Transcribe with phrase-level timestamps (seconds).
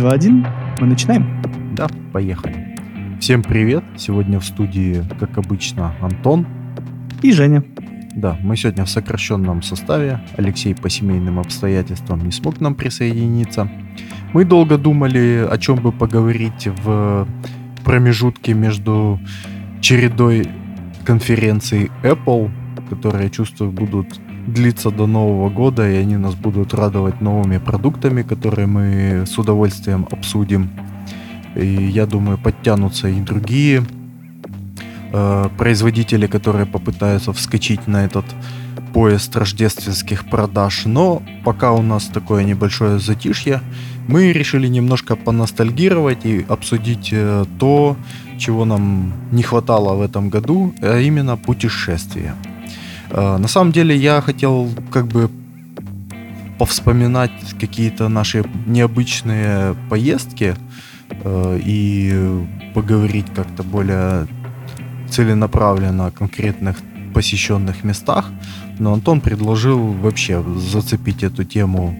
[0.00, 0.46] 3, 2, 1.
[0.80, 1.42] Мы начинаем?
[1.74, 2.74] Да, поехали.
[3.20, 3.84] Всем привет.
[3.98, 6.46] Сегодня в студии, как обычно, Антон.
[7.20, 7.62] И Женя.
[8.14, 10.20] Да, мы сегодня в сокращенном составе.
[10.38, 13.70] Алексей по семейным обстоятельствам не смог нам присоединиться.
[14.32, 17.28] Мы долго думали, о чем бы поговорить в
[17.84, 19.20] промежутке между
[19.82, 20.48] чередой
[21.04, 22.50] конференций Apple,
[22.88, 28.22] которые, я чувствую, будут длиться до Нового года, и они нас будут радовать новыми продуктами,
[28.22, 30.70] которые мы с удовольствием обсудим.
[31.54, 33.84] И я думаю, подтянутся и другие
[35.12, 38.24] э, производители, которые попытаются вскочить на этот
[38.92, 40.82] поезд рождественских продаж.
[40.84, 43.60] Но пока у нас такое небольшое затишье,
[44.08, 47.96] мы решили немножко поностальгировать и обсудить э, то,
[48.38, 52.34] чего нам не хватало в этом году, а именно путешествия.
[53.10, 55.30] Э, на самом деле я хотел как бы
[56.58, 60.56] повспоминать какие-то наши необычные поездки
[61.10, 64.26] э, и поговорить как-то более
[65.10, 66.76] целенаправленно о конкретных
[67.14, 68.30] посещенных местах.
[68.78, 71.96] Но Антон предложил вообще зацепить эту тему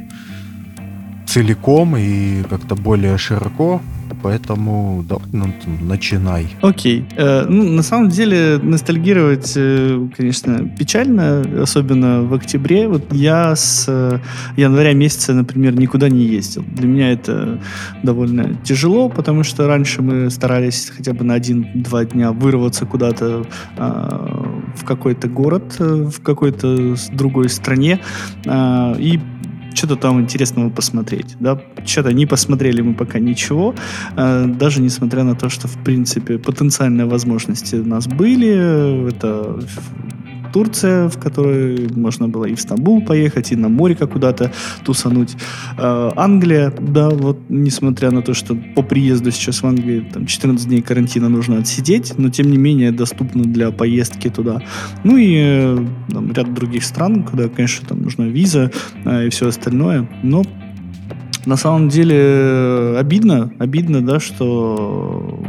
[1.27, 3.81] целиком и как-то более широко
[4.23, 5.47] поэтому давай ну,
[5.81, 6.49] начинай.
[6.63, 7.05] Окей.
[7.17, 12.89] Э, ну, на самом деле, ностальгировать, э, конечно, печально, особенно в октябре.
[12.89, 14.19] Вот я с э,
[14.57, 16.65] января месяца, например, никуда не ездил.
[16.77, 17.61] Для меня это
[18.03, 23.47] довольно тяжело, потому что раньше мы старались хотя бы на один-два дня вырваться куда-то
[23.77, 23.83] э,
[24.77, 28.01] в какой-то город, в какой-то другой стране
[28.45, 29.21] э, и
[29.75, 31.37] что-то там интересного посмотреть.
[31.41, 31.61] Да?
[31.85, 33.75] Что-то не посмотрели мы пока ничего,
[34.17, 39.09] э, даже несмотря на то, что, в принципе, потенциальные возможности у нас были.
[39.09, 39.61] Это
[40.53, 44.53] Турция, в которой можно было и в Стамбул поехать, и на море как куда-то
[44.85, 45.37] тусануть.
[45.79, 50.69] Э, Англия, да, вот несмотря на то, что по приезду сейчас в Англию там 14
[50.69, 54.63] дней карантина нужно отсидеть, но тем не менее доступно для поездки туда.
[55.05, 58.71] Ну и э, там, ряд других стран, куда, конечно, там нужна виза
[59.05, 60.45] э, и все остальное, но
[61.47, 65.43] на самом деле э, обидно, обидно, да, что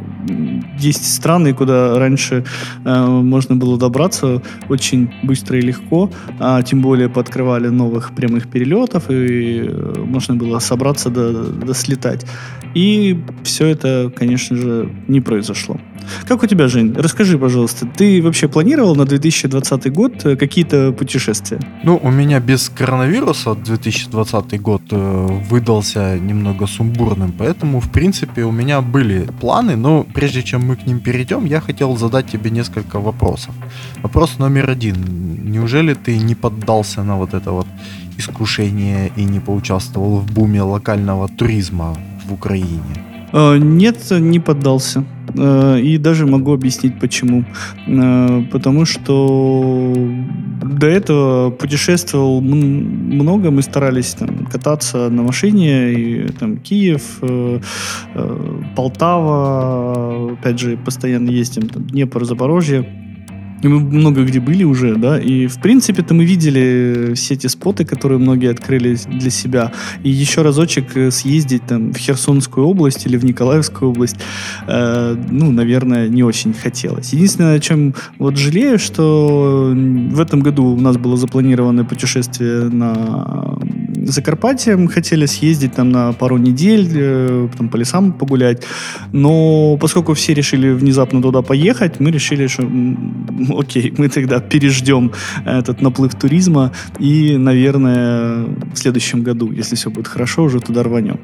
[0.81, 2.43] есть страны, куда раньше
[2.85, 6.09] э, можно было добраться очень быстро и легко,
[6.39, 12.25] а тем более пооткрывали новых прямых перелетов, и э, можно было собраться да, да слетать.
[12.73, 15.79] И все это, конечно же, не произошло.
[16.27, 16.93] Как у тебя, Жень?
[16.95, 21.59] Расскажи, пожалуйста, ты вообще планировал на 2020 год э, какие-то путешествия?
[21.83, 28.51] Ну, у меня без коронавируса 2020 год э, выдался немного сумбурным, поэтому, в принципе, у
[28.51, 32.99] меня были планы, но прежде чем мы к ним перейдем, я хотел задать тебе несколько
[32.99, 33.53] вопросов.
[34.03, 34.95] Вопрос номер один.
[35.51, 37.67] Неужели ты не поддался на вот это вот
[38.17, 41.95] искушение и не поучаствовал в буме локального туризма
[42.25, 43.10] в Украине?
[43.33, 45.03] Э, нет, не поддался.
[45.35, 47.45] Э, и даже могу объяснить почему.
[47.87, 49.93] Э, потому что
[50.63, 57.19] до этого путешествовал много, мы старались там, кататься на машине, и там Киев,
[58.75, 63.00] Полтава, опять же, постоянно ездим, там, Днепр, Запорожье.
[63.61, 67.85] И мы много где были уже, да, и в принципе-то мы видели все эти споты,
[67.85, 69.71] которые многие открыли для себя.
[70.03, 74.17] И еще разочек э, съездить там в Херсонскую область или в Николаевскую область,
[74.67, 77.13] э, ну, наверное, не очень хотелось.
[77.13, 83.57] Единственное, о чем вот жалею, что в этом году у нас было запланировано путешествие на
[84.05, 88.63] Закарпатье, мы хотели съездить там на пару недель, э, там по лесам погулять,
[89.11, 92.63] но поскольку все решили внезапно туда поехать, мы решили, что
[93.57, 95.11] окей, мы тогда переждем
[95.45, 101.19] этот наплыв туризма и, наверное, в следующем году, если все будет хорошо, уже туда рванем.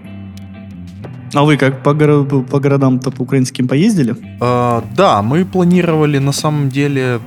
[1.34, 4.16] А вы как по, горо- по городам-то по украинским поездили?
[4.40, 7.20] А, да, мы планировали на самом деле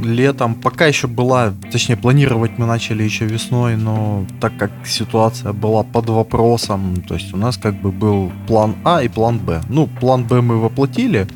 [0.00, 5.82] летом, пока еще была, точнее планировать мы начали еще весной, но так как ситуация была
[5.82, 9.62] под вопросом, то есть у нас как бы был план А и план Б.
[9.68, 11.26] Ну, план Б мы воплотили,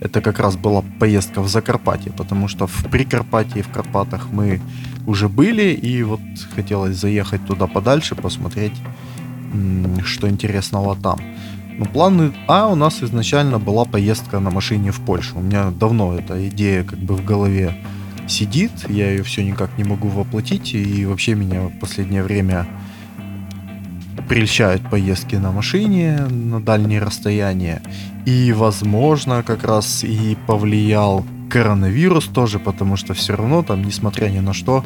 [0.00, 4.60] это как раз была поездка в Закарпатье, потому что в Прикарпатье и в Карпатах мы
[5.06, 6.20] уже были, и вот
[6.54, 8.74] хотелось заехать туда подальше, посмотреть,
[10.04, 11.20] что интересного там.
[11.76, 15.38] Ну, план А у нас изначально была поездка на машине в Польшу.
[15.38, 17.74] У меня давно эта идея как бы в голове
[18.26, 22.66] сидит, я ее все никак не могу воплотить, и вообще меня в последнее время
[24.28, 27.82] прельщают поездки на машине на дальние расстояния.
[28.26, 34.40] И, возможно, как раз и повлиял коронавирус тоже, потому что все равно там, несмотря ни
[34.40, 34.82] на что,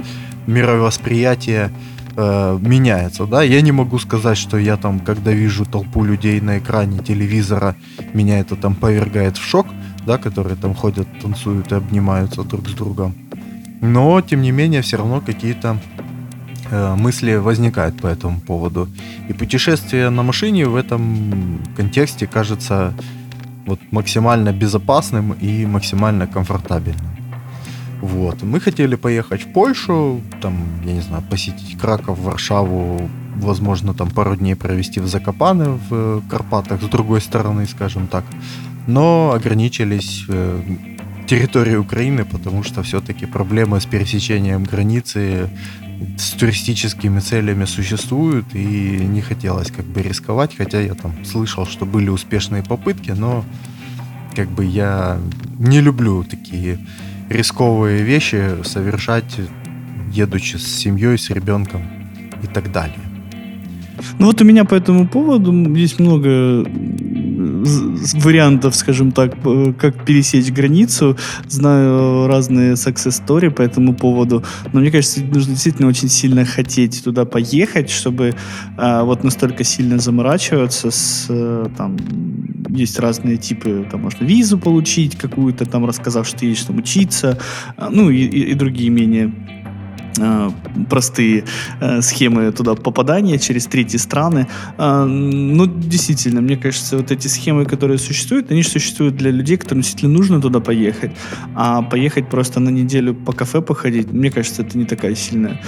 [0.46, 1.70] мировосприятие
[2.16, 3.42] э, меняется, да.
[3.42, 7.76] Я не могу сказать, что я там, когда вижу толпу людей на экране телевизора,
[8.12, 9.66] меня это там повергает в шок,
[10.08, 13.14] да, которые там ходят, танцуют и обнимаются друг с другом.
[13.82, 15.76] Но, тем не менее, все равно какие-то
[16.70, 18.88] э, мысли возникают по этому поводу.
[19.28, 22.94] И путешествие на машине в этом контексте кажется
[23.66, 27.16] вот максимально безопасным и максимально комфортабельным.
[28.00, 28.42] Вот.
[28.42, 30.54] Мы хотели поехать в Польшу, там,
[30.86, 36.82] я не знаю, посетить Краков, Варшаву, возможно, там пару дней провести в Закопаны в Карпатах,
[36.82, 38.24] с другой стороны, скажем так.
[38.88, 40.62] Но ограничились э,
[41.26, 45.50] территорией Украины, потому что все-таки проблемы с пересечением границы
[46.16, 51.84] с туристическими целями существуют, и не хотелось как бы рисковать, хотя я там слышал, что
[51.84, 53.44] были успешные попытки, но
[54.34, 55.18] как бы я
[55.58, 56.78] не люблю такие
[57.28, 59.38] рисковые вещи совершать,
[60.12, 61.82] едучи с семьей, с ребенком
[62.42, 63.00] и так далее.
[64.18, 66.64] Ну вот у меня по этому поводу есть много
[68.22, 69.34] вариантов, скажем так,
[69.78, 71.16] как пересечь границу.
[71.48, 74.44] Знаю разные success story по этому поводу.
[74.72, 78.34] Но мне кажется, нужно действительно очень сильно хотеть туда поехать, чтобы
[78.76, 81.96] а, вот настолько сильно заморачиваться с э, там
[82.68, 87.38] есть разные типы, там можно визу получить какую-то, там рассказав, что ты едешь там учиться,
[87.76, 89.57] а, ну и, и, и другие менее Э,
[90.90, 91.44] простые
[91.80, 94.46] э, схемы туда попадания через третьи страны.
[94.78, 99.82] Э, ну, действительно, мне кажется, вот эти схемы, которые существуют, они существуют для людей, которым
[99.82, 101.12] действительно нужно туда поехать.
[101.54, 105.60] А поехать просто на неделю по кафе походить, мне кажется, это не такая сильная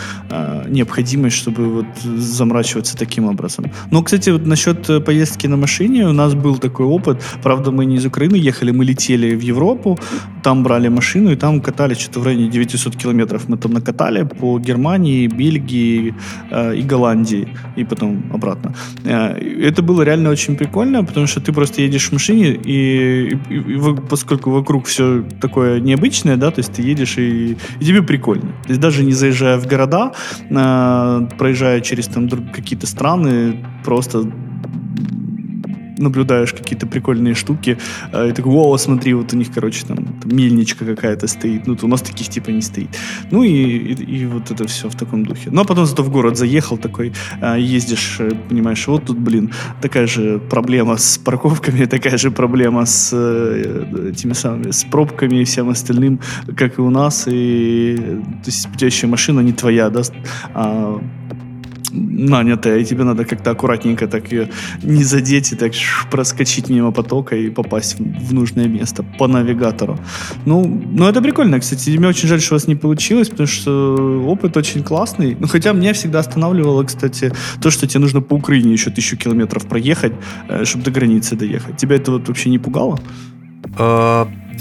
[0.69, 3.65] необходимость, чтобы вот заморачиваться таким образом.
[3.91, 7.23] Но, кстати, вот насчет поездки на машине у нас был такой опыт.
[7.43, 9.99] Правда, мы не из Украины ехали, мы летели в Европу,
[10.43, 13.49] там брали машину и там катали что-то в районе 900 километров.
[13.49, 16.15] Мы там накатали по Германии, Бельгии
[16.51, 18.75] э, и Голландии, и потом обратно.
[19.05, 19.33] Э,
[19.69, 23.97] это было реально очень прикольно, потому что ты просто едешь в машине, и, и, и
[24.09, 28.53] поскольку вокруг все такое необычное, да, то есть ты едешь, и, и тебе прикольно.
[28.65, 30.13] То есть даже не заезжая в города,
[30.51, 34.31] э, проезжая через там какие-то страны, просто
[36.01, 37.79] наблюдаешь какие-то прикольные штуки,
[38.13, 41.77] э, и такой, о, смотри, вот у них, короче, там, там мельничка какая-то стоит, ну,
[41.83, 42.89] у нас таких типа не стоит.
[43.31, 45.51] Ну, и, и, и вот это все в таком духе.
[45.51, 49.53] Ну, а потом зато в город заехал такой, э, ездишь, э, понимаешь, вот тут, блин,
[49.83, 53.13] такая же проблема с парковками, такая же проблема с
[54.11, 56.21] этими самыми, с пробками и всем остальным,
[56.57, 57.97] как и у нас, и
[58.45, 60.03] то есть у машина не твоя, да,
[60.55, 61.01] а
[61.93, 64.49] нанятая, и тебе надо как-то аккуратненько так ее
[64.83, 65.73] не задеть и так
[66.11, 69.99] проскочить мимо потока и попасть в нужное место по навигатору.
[70.47, 71.99] Ну, ну это прикольно, кстати.
[71.99, 75.37] Мне очень жаль, что у вас не получилось, потому что опыт очень классный.
[75.41, 77.33] Ну, хотя меня всегда останавливало, кстати,
[77.63, 80.13] то, что тебе нужно по Украине еще тысячу километров проехать,
[80.49, 81.77] э, чтобы до границы доехать.
[81.77, 82.99] Тебя это вот вообще не пугало?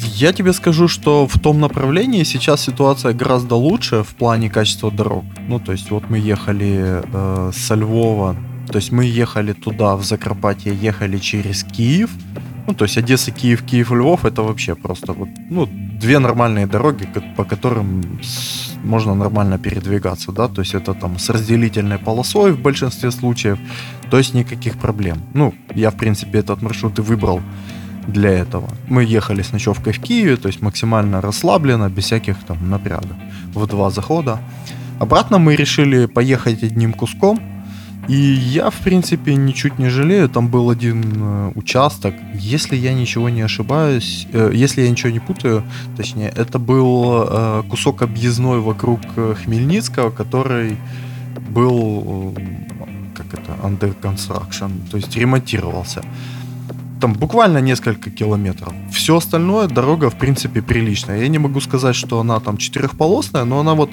[0.05, 5.23] Я тебе скажу, что в том направлении сейчас ситуация гораздо лучше в плане качества дорог.
[5.47, 8.35] Ну, то есть вот мы ехали э, со Львова,
[8.71, 12.09] то есть мы ехали туда, в Закарпатье, ехали через Киев.
[12.67, 15.67] Ну, то есть Одесса, Киев, Киев, Львов, это вообще просто вот, ну,
[15.99, 18.19] две нормальные дороги, по которым
[18.83, 23.57] можно нормально передвигаться, да, то есть это там с разделительной полосой в большинстве случаев,
[24.11, 25.17] то есть никаких проблем.
[25.33, 27.41] Ну, я, в принципе, этот маршрут и выбрал
[28.11, 28.69] для этого.
[28.87, 33.15] Мы ехали с ночевкой в Киеве, то есть максимально расслабленно, без всяких там напрягов.
[33.53, 34.39] В два захода.
[34.99, 37.39] Обратно мы решили поехать одним куском.
[38.09, 40.29] И я, в принципе, ничуть не жалею.
[40.29, 42.15] Там был один э, участок.
[42.33, 45.63] Если я ничего не ошибаюсь, э, если я ничего не путаю,
[45.95, 50.77] точнее, это был э, кусок объездной вокруг э, Хмельницкого, который
[51.49, 52.41] был, э,
[53.13, 56.01] как это, under construction, то есть ремонтировался
[56.99, 58.73] там буквально несколько километров.
[58.91, 61.21] Все остальное дорога, в принципе, приличная.
[61.21, 63.91] Я не могу сказать, что она там четырехполосная, но она вот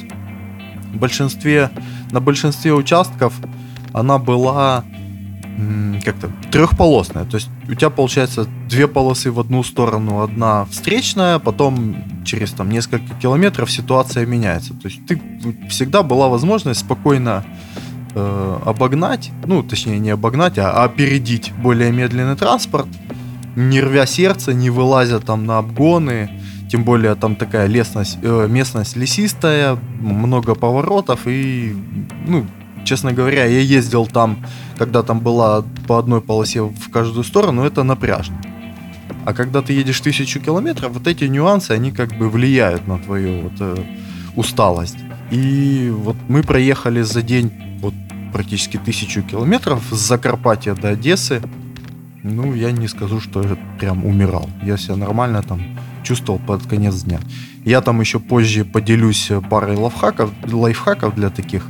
[0.92, 1.70] в большинстве,
[2.10, 3.34] на большинстве участков
[3.92, 4.84] она была
[6.04, 7.24] как-то трехполосная.
[7.24, 12.68] То есть у тебя получается две полосы в одну сторону, одна встречная, потом через там
[12.70, 14.74] несколько километров ситуация меняется.
[14.74, 15.20] То есть ты
[15.68, 17.44] всегда была возможность спокойно
[18.16, 22.86] э, обогнать, ну, точнее, не обогнать, а опередить более медленный транспорт,
[23.54, 26.30] не рвя сердце, не вылазя там на обгоны,
[26.70, 31.76] тем более там такая лесность, э, местность лесистая, много поворотов и,
[32.26, 32.46] ну,
[32.84, 34.38] честно говоря, я ездил там,
[34.78, 38.40] когда там была по одной полосе в каждую сторону, это напряжно.
[39.26, 43.42] А когда ты едешь тысячу километров, вот эти нюансы, они как бы влияют на твою
[43.42, 43.76] вот, э,
[44.36, 44.98] усталость.
[45.30, 47.94] И вот мы проехали за день вот
[48.32, 51.42] практически тысячу километров с Закарпатья до Одессы.
[52.22, 54.50] Ну, я не скажу, что я прям умирал.
[54.62, 55.62] Я себя нормально там
[56.02, 57.20] чувствовал под конец дня.
[57.64, 61.66] Я там еще позже поделюсь парой лайфхаков, лайфхаков для таких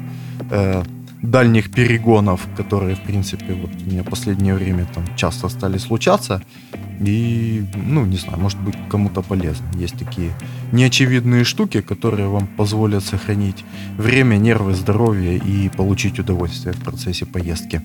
[0.51, 0.83] э,
[1.23, 6.43] дальних перегонов, которые, в принципе, вот у меня последнее время там часто стали случаться.
[7.01, 9.67] И, ну, не знаю, может быть, кому-то полезно.
[9.75, 10.31] Есть такие
[10.73, 13.65] неочевидные штуки, которые вам позволят сохранить
[13.99, 17.83] время, нервы, здоровье и получить удовольствие в процессе поездки.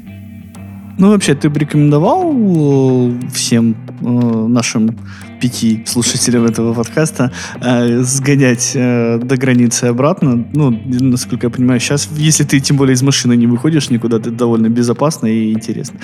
[0.98, 4.98] Ну, вообще, ты бы рекомендовал э, всем э, нашим
[5.42, 7.32] пяти слушателям этого подкаста
[7.62, 10.46] э, сгонять э, до границы обратно?
[10.54, 14.32] Ну, насколько я понимаю, сейчас, если ты тем более из машины не выходишь никуда, это
[14.32, 16.00] довольно безопасно и интересно.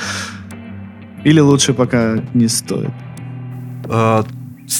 [1.23, 2.91] Или лучше пока не стоит?
[3.89, 4.23] А,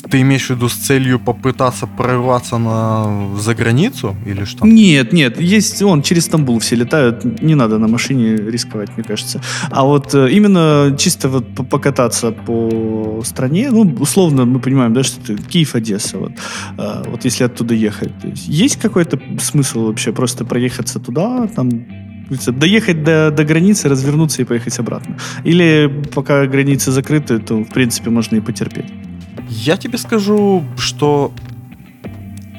[0.09, 4.65] ты имеешь в виду с целью попытаться прорваться на за границу или что?
[4.65, 9.41] Нет, нет, есть он через Стамбул все летают, не надо на машине рисковать, мне кажется.
[9.71, 15.33] А вот э, именно чисто вот покататься по стране, ну условно мы понимаем, да, что
[15.33, 16.31] это Киев, Одесса, вот,
[16.77, 21.85] а, вот если оттуда ехать, есть, есть какой-то смысл вообще просто проехаться туда, там
[22.47, 25.17] доехать до, до границы, развернуться и поехать обратно.
[25.45, 28.91] Или пока границы закрыты, то, в принципе, можно и потерпеть.
[29.57, 31.31] Я тебе скажу, что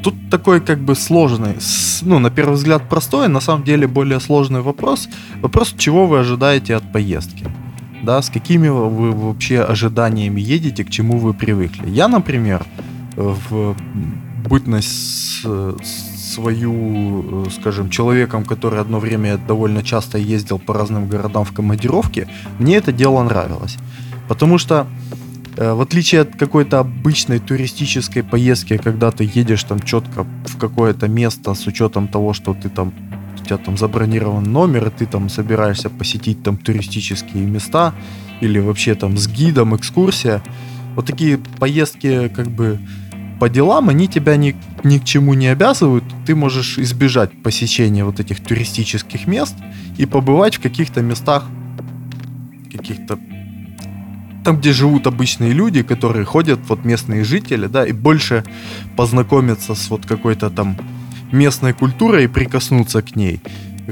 [0.02, 1.55] тут такой как бы сложный,
[2.02, 5.09] ну, на первый взгляд простой, на самом деле более сложный вопрос.
[5.40, 7.47] Вопрос, чего вы ожидаете от поездки?
[8.02, 11.88] Да, с какими вы вообще ожиданиями едете, к чему вы привыкли?
[11.88, 12.67] Я, например,
[13.17, 13.76] в
[14.49, 15.43] бытность
[16.35, 22.28] свою, э, скажем, человеком, который одно время довольно часто ездил по разным городам в командировке,
[22.59, 23.78] мне это дело нравилось.
[24.28, 24.87] Потому что
[25.59, 31.53] в отличие от какой-то обычной туристической поездки, когда ты едешь там четко в какое-то место
[31.55, 32.93] с учетом того, что ты там
[33.35, 37.93] у тебя там забронирован номер, и ты там собираешься посетить там туристические места
[38.41, 40.43] или вообще там с гидом экскурсия.
[40.95, 42.79] Вот такие поездки как бы
[43.41, 46.05] по делам, они тебя ни, ни к чему не обязывают.
[46.25, 49.57] Ты можешь избежать посещения вот этих туристических мест
[49.97, 51.45] и побывать в каких-то местах,
[52.73, 53.19] каких-то
[54.49, 58.45] там, где живут обычные люди, которые ходят, вот местные жители, да, и больше
[58.97, 60.75] познакомиться с вот какой-то там
[61.33, 63.43] местной культурой и прикоснуться к ней.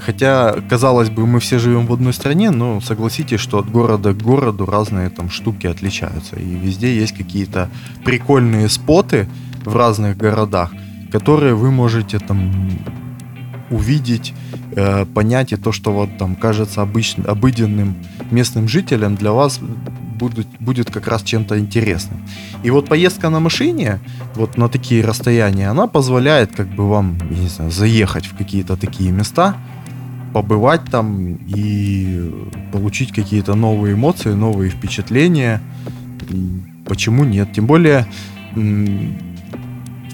[0.01, 4.23] Хотя, казалось бы, мы все живем в одной стране, но согласитесь, что от города к
[4.23, 6.37] городу разные там штуки отличаются.
[6.37, 7.69] И везде есть какие-то
[8.03, 9.29] прикольные споты
[9.67, 10.73] в разных городах,
[11.13, 12.71] которые вы можете там
[13.69, 14.33] увидеть,
[14.75, 17.95] э, понять, и то, что вот там кажется обычным, обыденным
[18.31, 19.61] местным жителям, для вас
[20.17, 22.19] будет, будет как раз чем-то интересным.
[22.65, 24.01] И вот поездка на машине,
[24.35, 29.13] вот на такие расстояния, она позволяет как бы вам, не знаю, заехать в какие-то такие
[29.13, 29.57] места,
[30.33, 32.31] побывать там и
[32.73, 35.61] получить какие-то новые эмоции, новые впечатления.
[36.85, 37.53] Почему нет?
[37.55, 38.07] Тем более,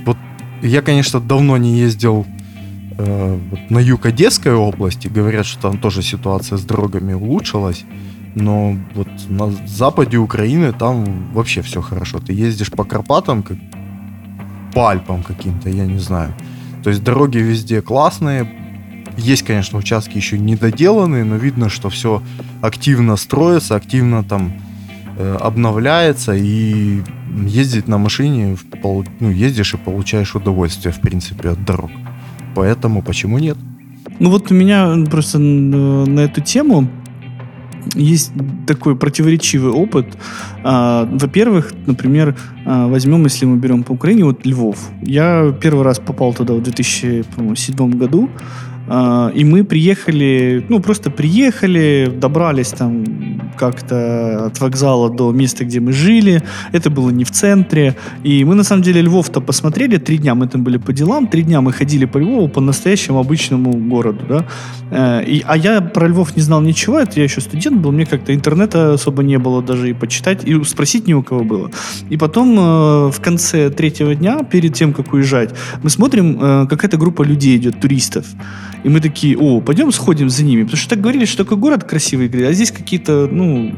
[0.04, 0.16] вот
[0.62, 2.24] я, конечно, давно не ездил
[2.98, 5.08] э, на юг Одесской области.
[5.08, 7.84] Говорят, что там тоже ситуация с дорогами улучшилась.
[8.34, 12.18] Но вот на западе Украины там вообще все хорошо.
[12.18, 13.58] Ты ездишь по Карпатам, как
[14.74, 16.32] по Альпам каким-то, я не знаю.
[16.82, 18.50] То есть дороги везде классные.
[19.18, 22.22] Есть, конечно, участки еще недоделанные, но видно, что все
[22.62, 24.54] активно строится, активно там
[25.18, 27.02] э, обновляется, и
[27.46, 28.56] ездить на машине,
[29.20, 31.90] ну, ездишь и получаешь удовольствие, в принципе, от дорог.
[32.54, 33.58] Поэтому почему нет?
[34.18, 36.88] Ну вот у меня просто на эту тему
[37.94, 38.32] есть
[38.66, 40.06] такой противоречивый опыт.
[40.64, 44.78] А, во-первых, например, а, возьмем, если мы берем по Украине, вот Львов.
[45.02, 48.28] Я первый раз попал туда в 2007 году.
[48.94, 53.04] А, и мы приехали, ну, просто приехали, добрались там
[53.56, 56.42] как-то от вокзала до места, где мы жили.
[56.72, 57.96] Это было не в центре.
[58.22, 59.96] И мы, на самом деле, Львов-то посмотрели.
[59.96, 61.26] Три дня мы там были по делам.
[61.26, 64.46] Три дня мы ходили по Львову, по настоящему обычному городу, да.
[64.90, 66.98] Э, и, а я про Львов не знал ничего.
[66.98, 67.92] Это я еще студент был.
[67.92, 71.70] Мне как-то интернета особо не было даже и почитать, и спросить ни у кого было.
[72.10, 75.50] И потом э, в конце третьего дня, перед тем, как уезжать,
[75.82, 78.26] мы смотрим, э, какая-то группа людей идет, туристов.
[78.84, 80.64] И мы такие, о, пойдем сходим за ними.
[80.64, 83.72] Потому что так говорили, что такой город красивый, а здесь какие-то, ну,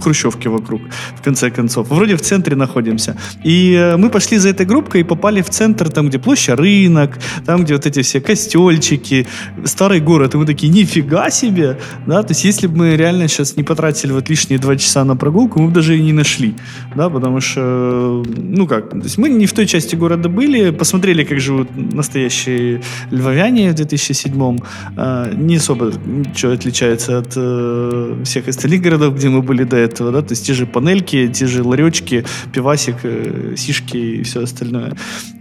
[0.00, 0.82] хрущевки вокруг,
[1.16, 1.88] в конце концов.
[1.88, 3.16] Вроде в центре находимся.
[3.44, 7.18] И э, мы пошли за этой группкой и попали в центр, там, где площадь рынок,
[7.46, 9.26] там, где вот эти все костельчики,
[9.64, 10.34] старый город.
[10.34, 11.78] И мы такие, нифига себе!
[12.06, 15.16] Да, то есть если бы мы реально сейчас не потратили вот лишние два часа на
[15.16, 16.54] прогулку, мы бы даже и не нашли.
[16.94, 21.24] Да, потому что, ну как, то есть мы не в той части города были, посмотрели,
[21.24, 24.58] как живут настоящие львовяне в 2007
[24.96, 30.12] а, не особо ничего отличается от э, всех остальных городов, где мы были до этого,
[30.12, 34.92] да, то есть те же панельки, те же ларечки, пивасик, э, сишки и все остальное.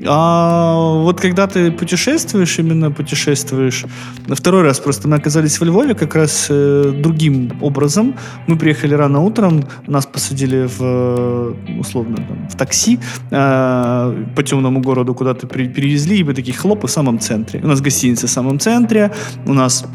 [0.06, 3.86] А вот когда ты путешествуешь, именно путешествуешь,
[4.28, 8.16] на второй раз просто мы оказались в Львове как раз э, другим образом.
[8.48, 13.00] Мы приехали рано утром, нас посадили в, условно, там, в такси
[13.32, 17.60] э, по темному городу куда-то перевезли, и мы такие хлопы в самом центре.
[17.64, 19.12] У нас гостиница в самом центре,
[19.46, 19.86] у нас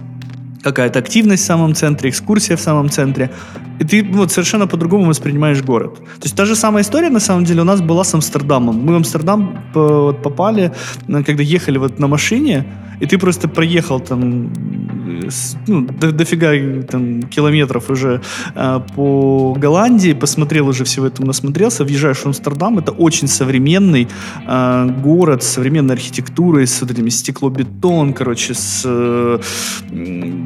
[0.63, 3.31] какая-то активность в самом центре, экскурсия в самом центре.
[3.81, 5.97] И ты вот совершенно по-другому воспринимаешь город.
[5.97, 8.77] То есть та же самая история, на самом деле, у нас была с Амстердамом.
[8.77, 10.73] Мы в Амстердам попали,
[11.07, 12.65] когда ехали вот на машине,
[13.01, 14.51] и ты просто проехал там
[15.67, 18.21] ну, до, дофига там, километров уже
[18.55, 24.09] э, по Голландии, посмотрел уже всего этого, насмотрелся, въезжаешь в Амстердам, это очень современный
[24.47, 29.39] э, город с современной архитектурой, с вот этими стеклобетон, короче, с э,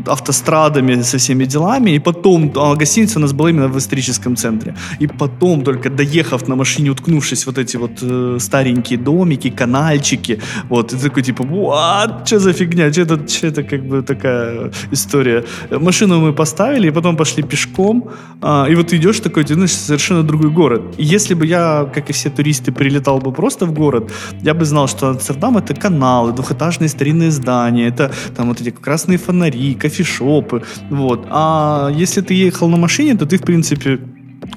[0.06, 4.74] автострадами, со всеми делами, и потом, а гостиница у нас была именно в историческом центре,
[5.00, 10.92] и потом, только доехав на машине, уткнувшись вот эти вот э, старенькие домики, канальчики, вот,
[10.92, 15.44] и такой типа, what, что за фигня, что это, что это как бы такая история.
[15.70, 19.72] Машину мы поставили, и потом пошли пешком, а, и вот ты идешь такой, ты знаешь,
[19.72, 20.82] совершенно другой город.
[20.98, 24.10] И если бы я, как и все туристы, прилетал бы просто в город,
[24.42, 29.18] я бы знал, что Амстердам это каналы, двухэтажные старинные здания, это там вот эти красные
[29.18, 31.26] фонари, кофешопы, вот.
[31.30, 33.98] А если ты ехал на машине, то ты, в принципе,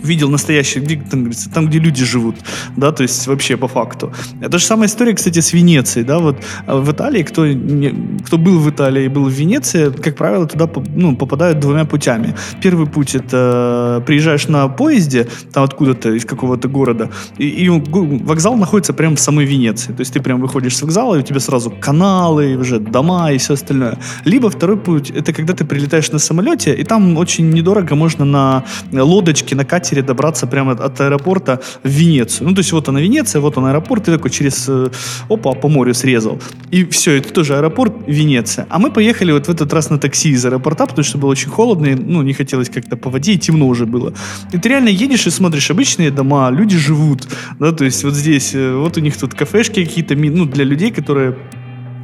[0.01, 2.35] видел настоящий, где, там, там, где люди живут,
[2.75, 4.13] да, то есть вообще по факту.
[4.41, 8.37] Это же самая история, кстати, с Венецией, да, вот а в Италии, кто, не, кто
[8.37, 12.35] был в Италии и был в Венеции, как правило, туда ну, попадают двумя путями.
[12.61, 18.93] Первый путь это приезжаешь на поезде, там откуда-то, из какого-то города, и, и вокзал находится
[18.93, 21.71] прямо в самой Венеции, то есть ты прям выходишь с вокзала, и у тебя сразу
[21.71, 23.97] каналы, уже дома и все остальное.
[24.25, 28.63] Либо второй путь, это когда ты прилетаешь на самолете, и там очень недорого можно на
[28.91, 32.49] лодочке, на катере добраться прямо от аэропорта в Венецию.
[32.49, 34.89] Ну, то есть вот она Венеция, вот он аэропорт, ты такой через, э,
[35.29, 36.39] опа, по морю срезал.
[36.73, 38.65] И все, это тоже аэропорт Венеция.
[38.69, 41.51] А мы поехали вот в этот раз на такси из аэропорта, потому что было очень
[41.51, 44.13] холодно, и, ну, не хотелось как-то по воде, и темно уже было.
[44.53, 47.27] И ты реально едешь и смотришь обычные дома, люди живут,
[47.59, 50.91] да, то есть вот здесь, э, вот у них тут кафешки какие-то, ну, для людей,
[50.91, 51.35] которые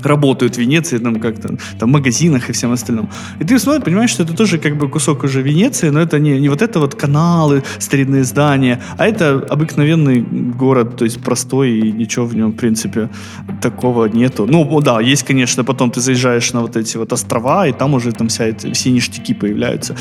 [0.06, 3.10] работают в Венеции, там как-то, там, магазинах и всем остальном.
[3.40, 6.40] И ты смотришь, понимаешь, что это тоже как бы кусок уже Венеции, но это не,
[6.40, 11.92] не вот это вот каналы, старинные здания, а это обыкновенный город, то есть простой, и
[11.92, 13.10] ничего в нем, в принципе,
[13.62, 14.46] такого нету.
[14.48, 18.12] Ну, да, есть, конечно, потом ты заезжаешь на вот эти вот острова, и там уже
[18.12, 19.96] там вся эти, все ништяки появляются.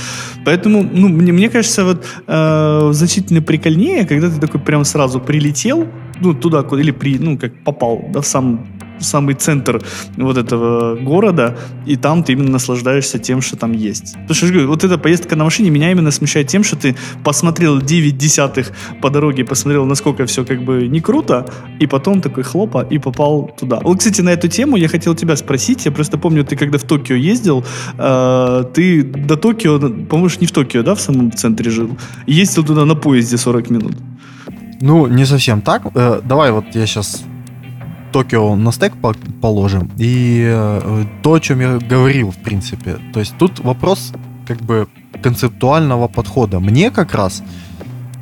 [0.44, 5.86] Поэтому, ну, мне, мне кажется, вот э, значительно прикольнее, когда ты такой прям сразу прилетел,
[6.20, 8.66] ну, туда, или при, ну, как попал, да, в сам
[9.00, 9.82] самый центр
[10.16, 14.14] вот этого города, и там ты именно наслаждаешься тем, что там есть.
[14.14, 16.96] Потому что, я говорю, вот эта поездка на машине меня именно смущает тем, что ты
[17.24, 21.44] посмотрел 9 десятых по дороге, посмотрел, насколько все как бы не круто,
[21.80, 23.80] и потом такой хлопа, и попал туда.
[23.82, 26.82] Вот, кстати, на эту тему я хотел тебя спросить, я просто помню, ты когда в
[26.82, 27.64] Токио ездил,
[27.98, 32.84] э, ты до Токио, по-моему, не в Токио, да, в самом центре жил, ездил туда
[32.84, 33.96] на поезде 40 минут.
[34.80, 35.82] Ну, не совсем так.
[35.94, 37.24] Э, давай вот я сейчас
[38.12, 38.94] Токио на стек
[39.40, 39.90] положим.
[39.98, 42.98] И э, то, о чем я говорил, в принципе.
[43.12, 44.12] То есть тут вопрос
[44.46, 44.88] как бы
[45.22, 46.60] концептуального подхода.
[46.60, 47.42] Мне как раз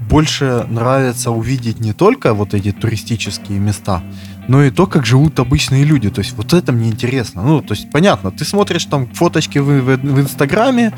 [0.09, 4.03] больше нравится увидеть не только вот эти туристические места,
[4.49, 6.11] но и то, как живут обычные люди.
[6.11, 7.43] То есть вот это мне интересно.
[7.43, 10.93] Ну, то есть понятно, ты смотришь там фоточки в, в, в Инстаграме,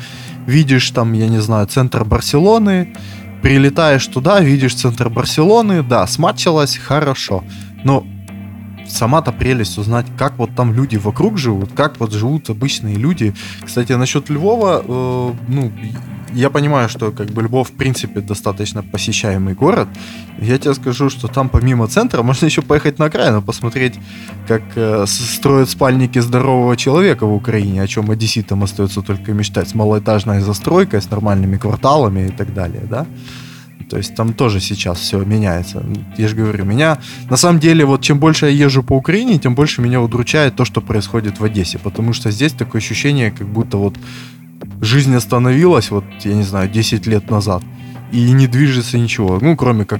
[0.47, 2.93] видишь там, я не знаю, центр Барселоны,
[3.41, 7.43] прилетаешь туда, видишь центр Барселоны, да, смачилось, хорошо.
[7.83, 8.05] Но
[8.87, 13.33] сама-то прелесть узнать, как вот там люди вокруг живут, как вот живут обычные люди.
[13.65, 15.71] Кстати, насчет Львова, э, ну,
[16.33, 19.87] я понимаю, что как бы Львов, в принципе, достаточно посещаемый город.
[20.39, 23.99] Я тебе скажу, что там помимо центра можно еще поехать на окраину, посмотреть,
[24.47, 29.75] как э, строят спальники здорового человека в Украине, о чем одесситам остается только мечтать, с
[29.75, 33.05] малоэтажной застройкой, с нормальными кварталами и так далее, да.
[33.91, 35.83] То есть там тоже сейчас все меняется.
[36.17, 36.97] Я же говорю, меня
[37.29, 40.63] на самом деле вот чем больше я езжу по Украине, тем больше меня удручает то,
[40.63, 43.97] что происходит в Одессе, потому что здесь такое ощущение, как будто вот
[44.79, 47.63] жизнь остановилась, вот, я не знаю, 10 лет назад.
[48.13, 49.39] и не движется ничего.
[49.41, 49.99] Ну, кроме как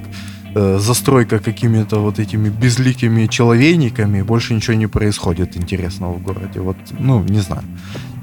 [0.55, 6.59] э, застройка какими-то вот этими безликими человейниками, больше ничего не происходит интересного в городе.
[6.59, 7.63] Вот, ну, не знаю.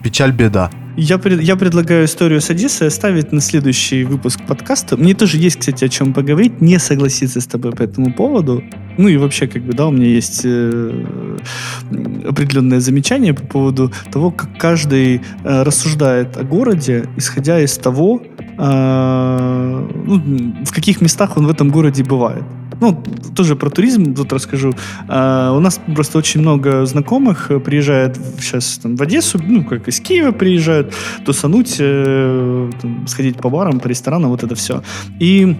[0.02, 0.70] Печаль, беда.
[0.96, 4.96] Я, пред, я предлагаю историю с Одессой оставить на следующий выпуск подкаста.
[4.96, 8.64] Мне тоже есть, кстати, о чем поговорить, не согласиться с тобой по этому поводу.
[8.96, 11.36] Ну и вообще, как бы, да, у меня есть э,
[12.28, 18.20] определенное замечание по поводу того, как каждый э, рассуждает о городе, исходя из того,
[18.58, 20.20] ну,
[20.64, 22.44] в каких местах он в этом городе бывает.
[22.80, 23.02] Ну,
[23.34, 24.72] тоже про туризм тут расскажу.
[25.08, 29.88] Uh, у нас просто очень много знакомых э, приезжает сейчас там, в Одессу, ну, как
[29.88, 30.94] из Киева приезжают,
[31.24, 34.82] тусануть, э, там, сходить по барам, по ресторанам, вот это все.
[35.18, 35.56] И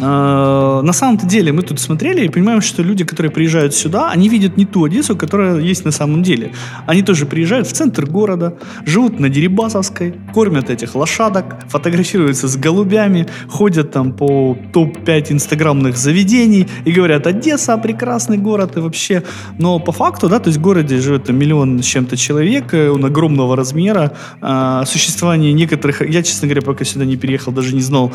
[0.00, 4.56] на самом-то деле мы тут смотрели и понимаем, что люди, которые приезжают сюда, они видят
[4.56, 6.52] не ту Одессу, которая есть на самом деле.
[6.86, 13.26] Они тоже приезжают в центр города, живут на Дерибасовской, кормят этих лошадок, фотографируются с голубями,
[13.48, 19.22] ходят там по топ-5 инстаграмных заведений и говорят, Одесса прекрасный город и вообще.
[19.58, 23.04] Но по факту, да, то есть в городе живет миллион с чем-то человек, э, он
[23.04, 28.12] огромного размера, э, существование некоторых, я, честно говоря, пока сюда не переехал, даже не знал,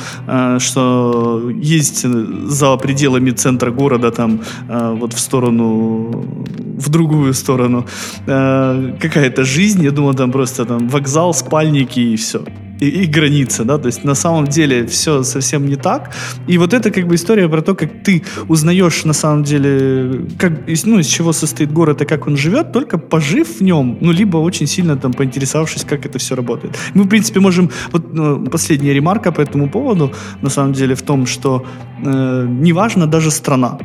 [0.59, 2.05] что есть
[2.47, 6.25] за пределами центра города, там, э, вот в сторону,
[6.79, 7.85] в другую сторону,
[8.27, 9.83] э, какая-то жизнь.
[9.83, 12.41] Я думал, там просто там вокзал, спальники и все
[12.79, 16.11] и, и граница, да, то есть на самом деле все совсем не так.
[16.47, 20.51] И вот это как бы история про то, как ты узнаешь на самом деле, как,
[20.85, 24.37] ну, из чего состоит город и как он живет, только пожив в нем, ну, либо
[24.37, 26.77] очень сильно там поинтересовавшись, как это все работает.
[26.93, 30.11] Мы, в принципе, можем, вот ну, последняя ремарка по этому поводу,
[30.41, 31.65] на самом деле, в том, что
[32.05, 33.77] э, неважно даже страна,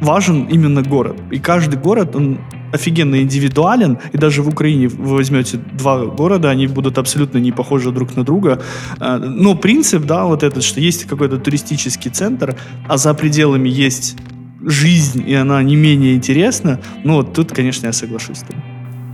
[0.00, 1.16] важен именно город.
[1.30, 2.38] И каждый город, он
[2.72, 7.90] офигенно индивидуален, и даже в Украине вы возьмете два города, они будут абсолютно не похожи
[7.90, 8.60] друг на друга.
[8.98, 12.56] А, но принцип, да, вот этот, что есть какой-то туристический центр,
[12.88, 14.16] а за пределами есть
[14.66, 18.62] жизнь, и она не менее интересна, ну вот тут, конечно, я соглашусь с тобой.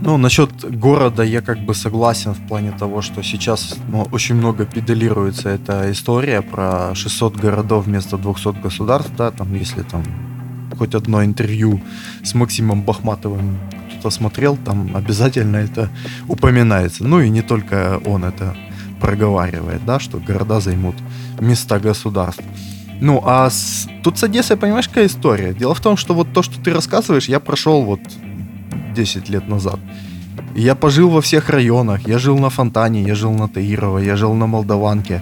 [0.03, 4.65] Ну, насчет города я как бы согласен в плане того, что сейчас ну, очень много
[4.65, 10.03] педалируется эта история про 600 городов вместо 200 государств, да, там, если там
[10.81, 11.79] хоть одно интервью
[12.23, 13.59] с Максимом Бахматовым
[13.91, 15.89] кто-то смотрел, там обязательно это
[16.27, 17.03] упоминается.
[17.03, 18.55] Ну и не только он это
[18.99, 20.95] проговаривает, да, что города займут
[21.39, 22.43] места государств.
[22.99, 23.87] Ну, а с...
[24.03, 25.53] тут с Одессой, понимаешь, какая история?
[25.53, 27.99] Дело в том, что вот то, что ты рассказываешь, я прошел вот
[28.95, 29.79] 10 лет назад.
[30.55, 32.07] Я пожил во всех районах.
[32.07, 35.21] Я жил на Фонтане, я жил на Таирова, я жил на Молдаванке.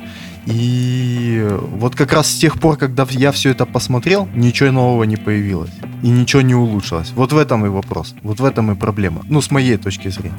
[0.51, 5.15] И вот как раз с тех пор, когда я все это посмотрел, ничего нового не
[5.15, 5.69] появилось.
[6.01, 7.11] И ничего не улучшилось.
[7.15, 8.15] Вот в этом и вопрос.
[8.23, 9.21] Вот в этом и проблема.
[9.29, 10.33] Ну, с моей точки зрения.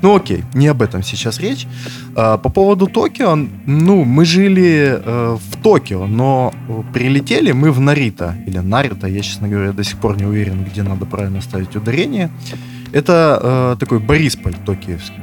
[0.00, 1.66] Ну, окей, не об этом сейчас речь.
[2.16, 3.36] А, по поводу Токио,
[3.66, 6.54] ну, мы жили э, в Токио, но
[6.94, 8.36] прилетели мы в Нарита.
[8.46, 12.30] Или Нарита, я, честно говоря, до сих пор не уверен, где надо правильно ставить ударение.
[12.92, 15.20] Это э, такой Борисполь токиевский.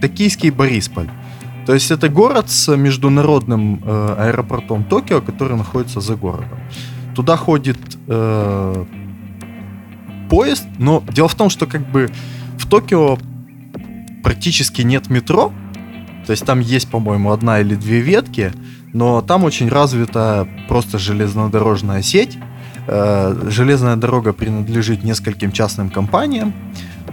[0.00, 1.08] Токийский Борисполь.
[1.66, 6.58] То есть это город с международным э, аэропортом Токио, который находится за городом.
[7.14, 8.84] Туда ходит э,
[10.28, 12.10] поезд, но дело в том, что как бы
[12.58, 13.18] в Токио
[14.22, 15.52] практически нет метро.
[16.26, 18.52] То есть там есть, по-моему, одна или две ветки,
[18.92, 22.38] но там очень развита просто железнодорожная сеть.
[22.86, 26.52] Э, железная дорога принадлежит нескольким частным компаниям.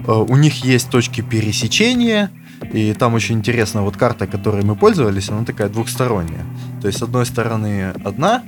[0.07, 2.31] Э, у них есть точки пересечения,
[2.73, 6.45] и там очень интересно, вот карта, которой мы пользовались, она такая двухсторонняя.
[6.81, 8.43] То есть, с одной стороны одна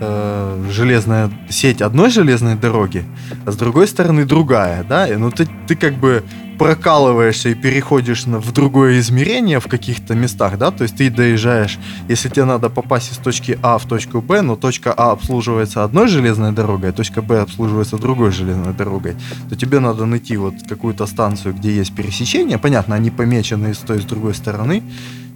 [0.00, 3.04] э, железная сеть одной железной дороги,
[3.46, 6.24] а с другой стороны другая, да, и, ну ты, ты как бы
[6.58, 11.78] прокалываешься и переходишь на, в другое измерение в каких-то местах, да, то есть ты доезжаешь,
[12.08, 16.08] если тебе надо попасть из точки А в точку Б, но точка А обслуживается одной
[16.08, 19.16] железной дорогой, а точка Б обслуживается другой железной дорогой,
[19.48, 23.98] то тебе надо найти вот какую-то станцию, где есть пересечение, понятно, они помечены с той
[23.98, 24.82] и с другой стороны,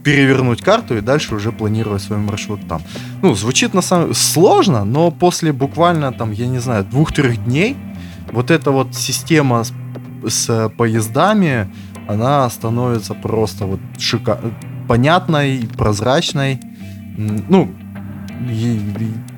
[0.05, 2.83] перевернуть карту и дальше уже планировать свой маршрут там.
[3.23, 7.77] Ну, звучит на самом сложно, но после буквально там, я не знаю, двух-трех дней
[8.33, 9.73] вот эта вот система с,
[10.27, 11.73] с поездами,
[12.07, 14.41] она становится просто вот шика...
[14.87, 16.61] понятной, прозрачной.
[17.17, 17.73] Ну,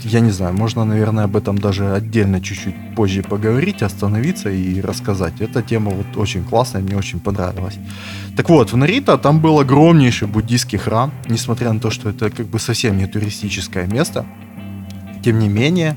[0.03, 5.41] я не знаю, можно, наверное, об этом даже отдельно чуть-чуть позже поговорить, остановиться и рассказать.
[5.41, 7.79] Эта тема вот очень классная, мне очень понравилась.
[8.37, 12.47] Так вот, в Нарита там был огромнейший буддийский храм, несмотря на то, что это как
[12.47, 14.27] бы совсем не туристическое место.
[15.25, 15.97] Тем не менее,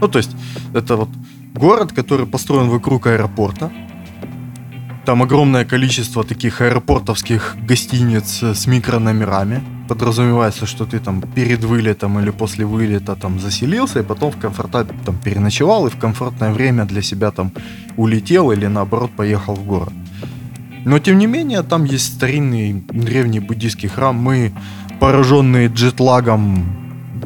[0.00, 0.30] ну то есть
[0.74, 1.08] это вот
[1.54, 3.70] город, который построен вокруг аэропорта.
[5.04, 9.62] Там огромное количество таких аэропортовских гостиниц с микрономерами
[9.94, 14.86] подразумевается, что ты там перед вылетом или после вылета там заселился, и потом в комфорта
[15.04, 17.52] там переночевал и в комфортное время для себя там
[17.96, 19.92] улетел или наоборот поехал в город.
[20.84, 24.16] Но тем не менее, там есть старинный древний буддийский храм.
[24.16, 24.52] Мы,
[25.00, 26.64] пораженные джетлагом,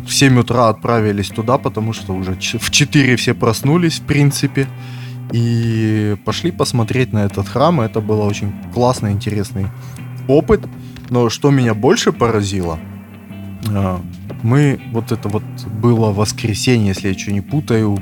[0.07, 4.67] в 7 утра отправились туда, потому что уже в 4 все проснулись, в принципе.
[5.33, 7.81] И пошли посмотреть на этот храм.
[7.81, 9.67] Это был очень классный, интересный
[10.29, 10.61] опыт.
[11.11, 12.79] Но что меня больше поразило,
[13.69, 14.01] а,
[14.43, 15.45] мы, вот это вот
[15.83, 17.99] было воскресенье, если я что не путаю,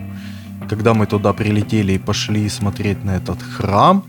[0.69, 4.05] когда мы туда прилетели и пошли смотреть на этот храм,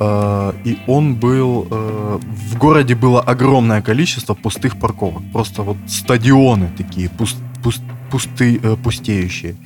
[0.00, 1.66] а, и он был...
[1.70, 5.22] А, в городе было огромное количество пустых парковок.
[5.32, 9.56] Просто вот стадионы такие пуст, пуст, пусты, э, пустеющие.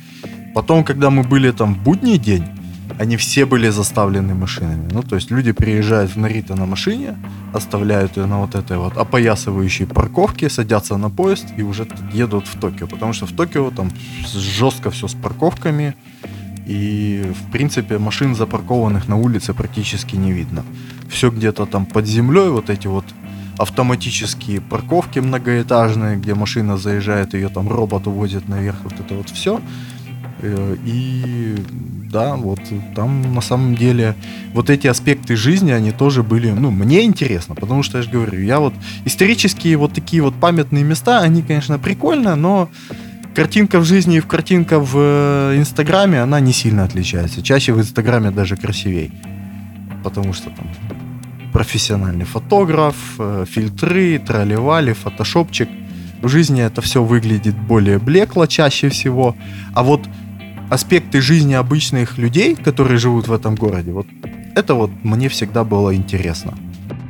[0.53, 2.43] Потом, когда мы были там в будний день,
[2.99, 4.89] они все были заставлены машинами.
[4.91, 7.17] Ну, то есть люди приезжают в Нарита на машине,
[7.53, 12.59] оставляют ее на вот этой вот опоясывающей парковке, садятся на поезд и уже едут в
[12.59, 12.87] Токио.
[12.87, 13.91] Потому что в Токио там
[14.33, 15.95] жестко все с парковками,
[16.65, 20.63] и, в принципе, машин запаркованных на улице практически не видно.
[21.09, 23.05] Все где-то там под землей, вот эти вот
[23.57, 29.61] автоматические парковки многоэтажные, где машина заезжает, ее там робот увозит наверх, вот это вот все.
[30.45, 31.55] Э, и
[32.11, 32.59] да, вот
[32.95, 34.13] там на самом деле
[34.53, 38.39] вот эти аспекты жизни, они тоже были, ну, мне интересно, потому что я же говорю,
[38.41, 38.73] я вот
[39.05, 42.69] исторические вот такие вот памятные места, они, конечно, прикольно, но
[43.33, 47.41] картинка в жизни и в картинка в э, Инстаграме, она не сильно отличается.
[47.41, 49.11] Чаще в Инстаграме даже красивей.
[50.03, 50.67] Потому что там
[51.53, 55.69] профессиональный фотограф, э, фильтры, тролливали, фотошопчик.
[56.21, 59.35] В жизни это все выглядит более блекло чаще всего.
[59.73, 60.01] А вот
[60.69, 64.07] аспекты жизни обычных людей, которые живут в этом городе, вот
[64.55, 66.53] это вот мне всегда было интересно.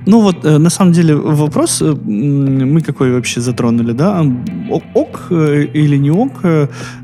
[0.06, 4.26] Ну вот, э, на самом деле, вопрос э, мы какой вообще затронули, да?
[4.94, 6.42] Ок э, или не ок?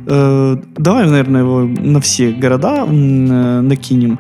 [0.06, 4.20] Давай, наверное, его на все города накинем.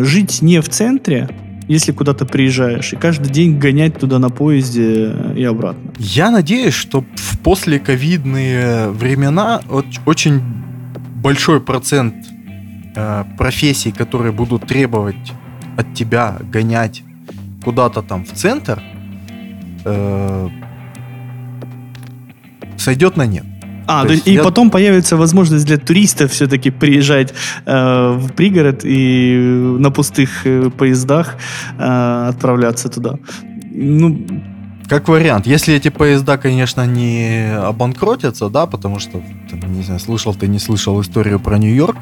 [0.00, 1.28] Жить не в центре,
[1.68, 5.92] если куда-то приезжаешь, и каждый день гонять туда на поезде и обратно.
[5.98, 9.60] Я надеюсь, что в послековидные времена
[10.06, 10.40] очень
[11.22, 12.14] большой процент
[13.36, 15.32] профессий, которые будут требовать
[15.76, 17.02] от тебя гонять
[17.62, 18.82] куда-то там в центр,
[19.84, 20.48] э,
[22.76, 23.44] сойдет на нет.
[23.86, 24.42] А, то есть, и я...
[24.42, 27.32] потом появится возможность для туристов все-таки приезжать
[27.64, 29.36] э, в пригород и
[29.78, 31.36] на пустых э, поездах
[31.78, 33.18] э, отправляться туда.
[33.70, 34.26] Ну,
[34.88, 40.34] как вариант, если эти поезда, конечно, не обанкротятся, да, потому что, там, не знаю, слышал
[40.34, 41.96] ты, не слышал историю про Нью-Йорк.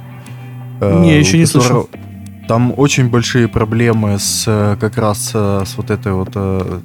[0.81, 1.89] Э, не, еще не слышал.
[2.49, 6.81] Там очень большие проблемы с э, как раз э, с вот этой вот э,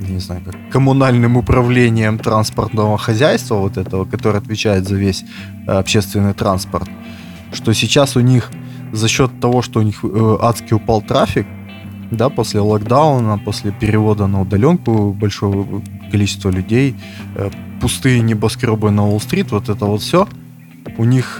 [0.00, 5.24] не знаю, как коммунальным управлением транспортного хозяйства, вот этого, которое отвечает за весь
[5.66, 6.88] общественный транспорт,
[7.52, 8.50] что сейчас у них
[8.92, 10.04] за счет того, что у них
[10.40, 11.46] адски упал трафик,
[12.12, 16.94] да, после локдауна, после перевода на удаленку большого количества людей,
[17.80, 20.28] пустые небоскребы на Уолл-стрит, вот это вот все,
[20.98, 21.38] у них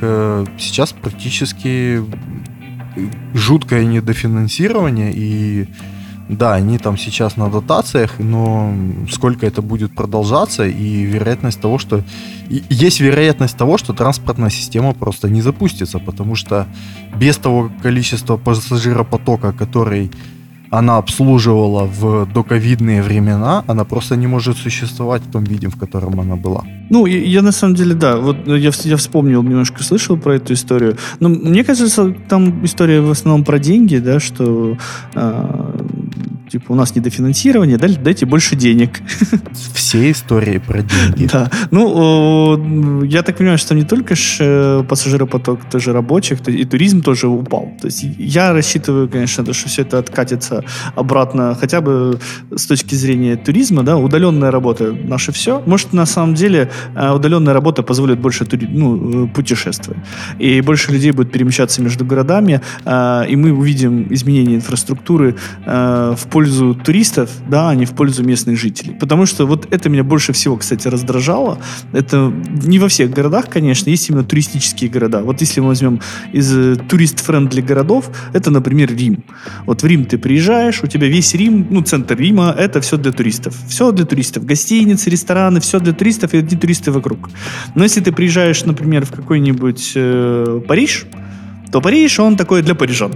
[0.58, 2.02] сейчас практически
[3.34, 5.68] жуткое недофинансирование, и
[6.28, 8.74] да, они там сейчас на дотациях, но
[9.10, 12.02] сколько это будет продолжаться, и вероятность того, что...
[12.48, 16.66] И есть вероятность того, что транспортная система просто не запустится, потому что
[17.16, 20.10] без того количества пассажиропотока, который
[20.72, 26.18] она обслуживала в доковидные времена, она просто не может существовать в том виде, в котором
[26.18, 26.64] она была.
[26.88, 30.54] Ну, я, я на самом деле, да, вот я, я вспомнил, немножко слышал про эту
[30.54, 30.96] историю.
[31.20, 34.78] Но мне кажется, там история в основном про деньги, да, что
[35.14, 35.81] э,
[36.52, 39.00] типа у нас недофинансирование, дайте больше денег.
[39.74, 41.28] Все истории про деньги.
[41.32, 41.50] Да.
[41.70, 47.72] Ну, я так понимаю, что не только э, пассажиропоток, тоже рабочих, и туризм тоже упал.
[47.80, 50.62] То есть я рассчитываю, конечно, что все это откатится
[50.94, 52.18] обратно, хотя бы
[52.54, 55.62] с точки зрения туризма, да, удаленная работа наше все.
[55.66, 58.68] Может, на самом деле э, удаленная работа позволит больше тури...
[58.70, 60.02] ну, э, путешествовать.
[60.38, 62.60] И больше людей будет перемещаться между городами,
[63.30, 65.34] и мы увидим изменение инфраструктуры
[65.64, 68.94] в пользу пользу туристов, да, а не в пользу местных жителей.
[68.98, 71.58] Потому что вот это меня больше всего, кстати, раздражало.
[71.92, 72.32] Это
[72.66, 75.22] не во всех городах, конечно, есть именно туристические города.
[75.22, 76.00] Вот если мы возьмем
[76.32, 79.22] из э, tourist-friendly городов, это, например, Рим.
[79.66, 83.12] Вот в Рим ты приезжаешь, у тебя весь Рим, ну, центр Рима, это все для
[83.12, 83.54] туристов.
[83.68, 84.44] Все для туристов.
[84.44, 87.30] Гостиницы, рестораны, все для туристов и одни туристы вокруг.
[87.76, 91.06] Но если ты приезжаешь, например, в какой-нибудь э, Париж,
[91.70, 93.12] то Париж, он такой для парижан.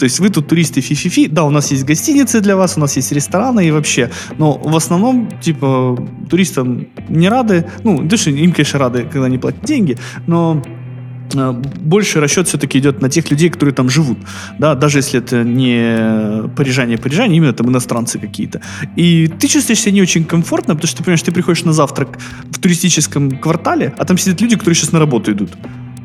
[0.00, 2.96] То есть вы тут туристы фи-фи-фи, да, у нас есть гостиницы для вас, у нас
[2.96, 8.78] есть рестораны и вообще, но в основном, типа, туристам не рады, ну, даже им, конечно,
[8.78, 10.62] рады, когда они платят деньги, но
[11.34, 14.16] э, больше расчет все-таки идет на тех людей, которые там живут,
[14.58, 18.62] да, даже если это не парижане, парижане, именно там иностранцы какие-то.
[18.96, 22.18] И ты чувствуешь себя не очень комфортно, потому что ты понимаешь, ты приходишь на завтрак
[22.50, 25.50] в туристическом квартале, а там сидят люди, которые сейчас на работу идут.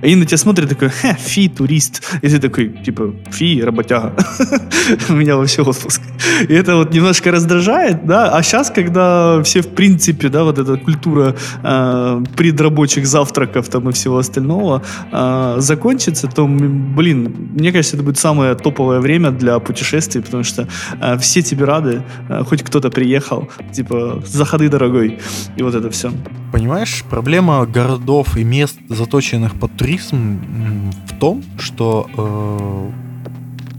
[0.05, 2.03] Они на тебя смотрят, такой, хе, фи, турист.
[2.21, 4.13] И ты такой, типа, фи, работяга.
[5.09, 5.99] У меня вообще отпуск.
[6.47, 8.29] И это вот немножко раздражает, да.
[8.29, 13.93] А сейчас, когда все, в принципе, да, вот эта культура э, предрабочих завтраков там и
[13.93, 20.21] всего остального э, закончится, то, блин, мне кажется, это будет самое топовое время для путешествий,
[20.21, 20.67] потому что
[21.01, 25.17] э, все тебе рады, э, хоть кто-то приехал, типа, заходы, дорогой.
[25.57, 26.11] И вот это все.
[26.51, 32.91] Понимаешь, проблема городов и мест, заточенных под туризм, в том, что э,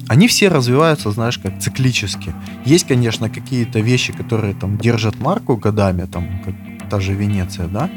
[0.09, 2.33] они все развиваются, знаешь, как циклически.
[2.65, 6.55] Есть, конечно, какие-то вещи, которые там держат марку годами, там, как
[6.89, 7.91] та же Венеция, да,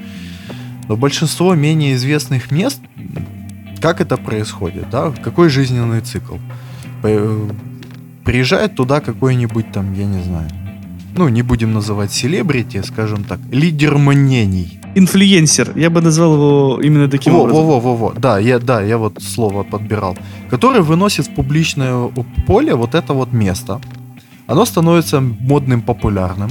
[0.88, 2.82] но большинство менее известных мест,
[3.80, 6.38] как это происходит, да, какой жизненный цикл?
[7.04, 7.50] Э,
[8.26, 10.50] приезжает туда какой-нибудь там, я не знаю,
[11.16, 14.79] ну, не будем называть селебрити, скажем так, лидер мнений.
[15.00, 17.66] Инфлюенсер, я бы назвал его именно таким во, образом.
[17.66, 20.18] Во, во, во, во, да, я, да, я вот слово подбирал.
[20.50, 22.12] Который выносит в публичное
[22.46, 23.80] поле вот это вот место.
[24.48, 26.50] Оно становится модным, популярным.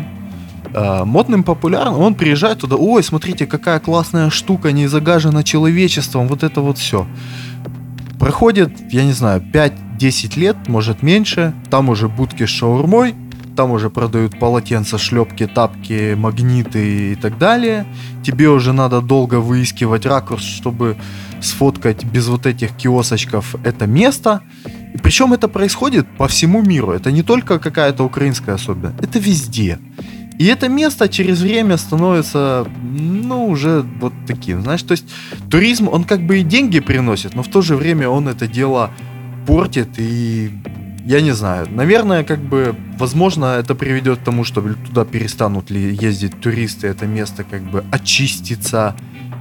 [0.75, 6.43] Э, модным, популярным, он приезжает туда, ой, смотрите, какая классная штука, не загажена человечеством, вот
[6.43, 7.07] это вот все.
[8.19, 13.15] Проходит, я не знаю, 5-10 лет, может меньше, там уже будки с шаурмой,
[13.59, 17.87] там уже продают полотенца, шлепки, тапки, магниты и так далее.
[18.23, 20.97] Тебе уже надо долго выискивать ракурс, чтобы
[21.41, 24.43] сфоткать без вот этих киосочков это место.
[24.95, 26.93] И причем это происходит по всему миру.
[26.93, 29.81] Это не только какая-то украинская особенность, это везде.
[30.39, 35.07] И это место через время становится, ну, уже вот таким, знаешь, то есть
[35.51, 38.91] туризм, он как бы и деньги приносит, но в то же время он это дело
[39.49, 40.53] портит и
[41.09, 41.67] я не знаю.
[41.71, 47.07] Наверное, как бы, возможно, это приведет к тому, что туда перестанут ли ездить туристы, это
[47.07, 48.95] место как бы очистится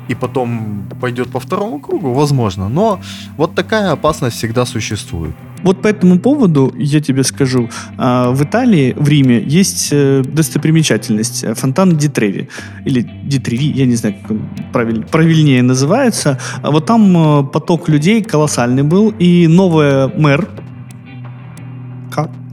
[0.07, 2.69] и потом пойдет по второму кругу, возможно.
[2.69, 2.99] Но
[3.37, 5.35] вот такая опасность всегда существует.
[5.63, 7.69] Вот по этому поводу я тебе скажу.
[7.97, 12.47] А, в Италии, в Риме, есть э, достопримечательность э, фонтан Дитреви.
[12.85, 16.37] Или Дитреви, я не знаю, как он правиль, правильнее называется.
[16.61, 19.13] А вот там э, поток людей колоссальный был.
[19.19, 20.47] И новая мэр,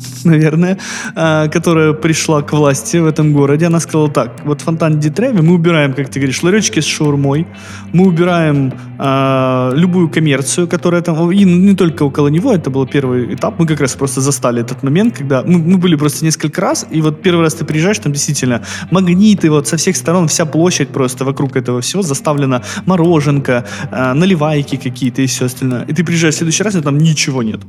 [0.25, 0.79] наверное,
[1.17, 5.55] э, которая пришла к власти в этом городе, она сказала так, вот фонтан Дитреви мы
[5.55, 7.47] убираем, как ты говоришь, ларечки с шаурмой,
[7.93, 13.35] мы убираем э, любую коммерцию, которая там, и не только около него, это был первый
[13.35, 16.87] этап, мы как раз просто застали этот момент, когда мы, мы были просто несколько раз,
[16.91, 20.89] и вот первый раз ты приезжаешь, там действительно магниты, вот со всех сторон, вся площадь
[20.89, 25.85] просто вокруг этого всего заставлена мороженка, э, наливайки какие-то и все остальное.
[25.91, 27.61] И ты приезжаешь в следующий раз, и там ничего нет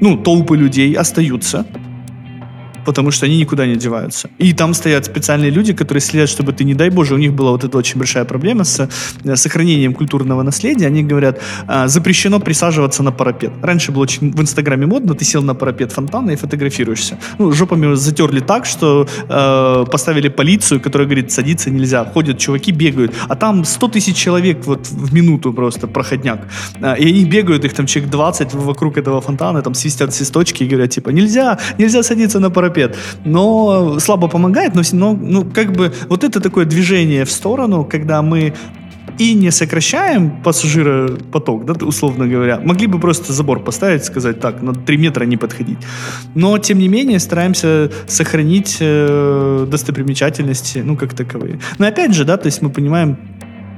[0.00, 1.66] ну, толпы людей остаются,
[2.84, 4.28] потому что они никуда не деваются.
[4.38, 7.50] И там стоят специальные люди, которые следят, чтобы ты, не дай боже, у них была
[7.50, 8.88] вот эта очень большая проблема с
[9.24, 10.86] э, сохранением культурного наследия.
[10.86, 13.52] Они говорят, а, запрещено присаживаться на парапет.
[13.62, 17.18] Раньше было очень в Инстаграме модно, ты сел на парапет фонтана и фотографируешься.
[17.38, 22.04] Ну, жопами затерли так, что э, поставили полицию, которая говорит, садиться нельзя.
[22.04, 23.14] Ходят чуваки, бегают.
[23.28, 26.40] А там 100 тысяч человек вот в минуту просто, проходняк.
[26.80, 30.68] А, и они бегают, их там человек 20 вокруг этого фонтана, там свистят свисточки и
[30.68, 32.96] говорят, типа, нельзя, нельзя садиться на парапет парапет.
[33.24, 38.22] Но слабо помогает, но, но ну, как бы вот это такое движение в сторону, когда
[38.22, 38.52] мы
[39.18, 42.60] и не сокращаем пассажиропоток, да, условно говоря.
[42.64, 45.78] Могли бы просто забор поставить, сказать так, на 3 метра не подходить.
[46.34, 51.60] Но, тем не менее, стараемся сохранить э, достопримечательности, ну, как таковые.
[51.78, 53.16] Но опять же, да, то есть мы понимаем,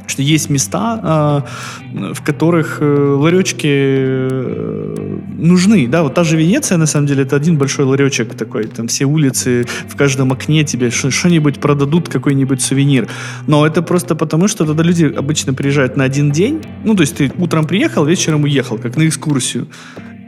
[0.07, 1.45] что есть места,
[1.93, 7.23] э, в которых э, ларечки э, нужны, да, вот та же Венеция, на самом деле,
[7.23, 12.61] это один большой ларечек такой, там все улицы, в каждом окне тебе что-нибудь продадут, какой-нибудь
[12.61, 13.09] сувенир,
[13.47, 17.17] но это просто потому, что тогда люди обычно приезжают на один день, ну, то есть
[17.17, 19.69] ты утром приехал, вечером уехал, как на экскурсию,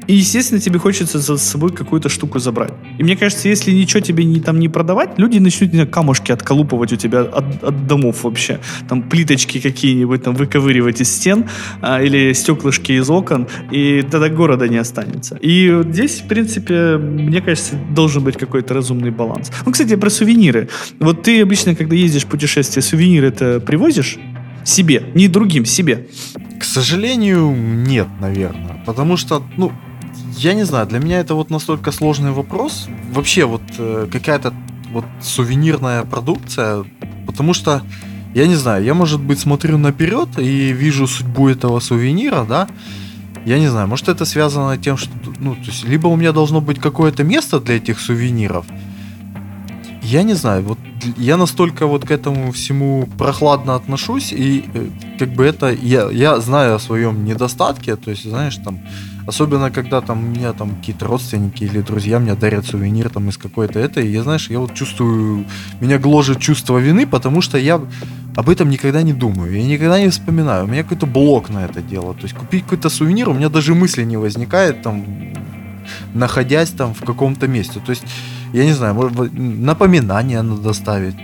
[0.09, 2.73] и, естественно, тебе хочется за собой какую-то штуку забрать.
[2.97, 6.95] И мне кажется, если ничего тебе не, там не продавать, люди начнут не камушки отколупывать
[6.95, 8.59] у тебя от, от домов вообще.
[8.89, 11.45] Там плиточки какие-нибудь там выковыривать из стен
[11.83, 15.37] а, или стеклышки из окон, и тогда города не останется.
[15.43, 19.53] И вот здесь, в принципе, мне кажется, должен быть какой-то разумный баланс.
[19.67, 20.71] Ну, кстати, про сувениры.
[21.01, 24.17] Вот ты обычно, когда ездишь в путешествие, сувениры это привозишь?
[24.65, 26.07] Себе, не другим, себе.
[26.59, 28.83] К сожалению, нет, наверное.
[28.87, 29.73] Потому что, ну,
[30.39, 32.89] я не знаю, для меня это вот настолько сложный вопрос.
[33.13, 34.55] Вообще вот э, какая-то
[34.93, 36.85] вот сувенирная продукция,
[37.27, 37.83] потому что
[38.35, 42.69] я не знаю, я, может быть, смотрю наперед и вижу судьбу этого сувенира, да,
[43.45, 46.61] я не знаю, может это связано тем, что, ну, то есть, либо у меня должно
[46.61, 48.67] быть какое-то место для этих сувениров,
[50.03, 50.79] я не знаю, вот
[51.17, 56.41] я настолько вот к этому всему прохладно отношусь, и э, как бы это, я, я
[56.41, 58.81] знаю о своем недостатке, то есть, знаешь, там,
[59.29, 63.37] особенно когда там у меня там какие-то родственники или друзья мне дарят сувенир там из
[63.37, 65.45] какой-то этой, я, знаешь, я вот чувствую,
[65.81, 67.79] меня гложет чувство вины, потому что я
[68.37, 71.83] об этом никогда не думаю, я никогда не вспоминаю, у меня какой-то блок на это
[71.83, 75.05] дело, то есть купить какой-то сувенир, у меня даже мысли не возникает там,
[76.15, 78.05] находясь там в каком-то месте, то есть
[78.55, 81.17] я не знаю, может, напоминание надо ставить.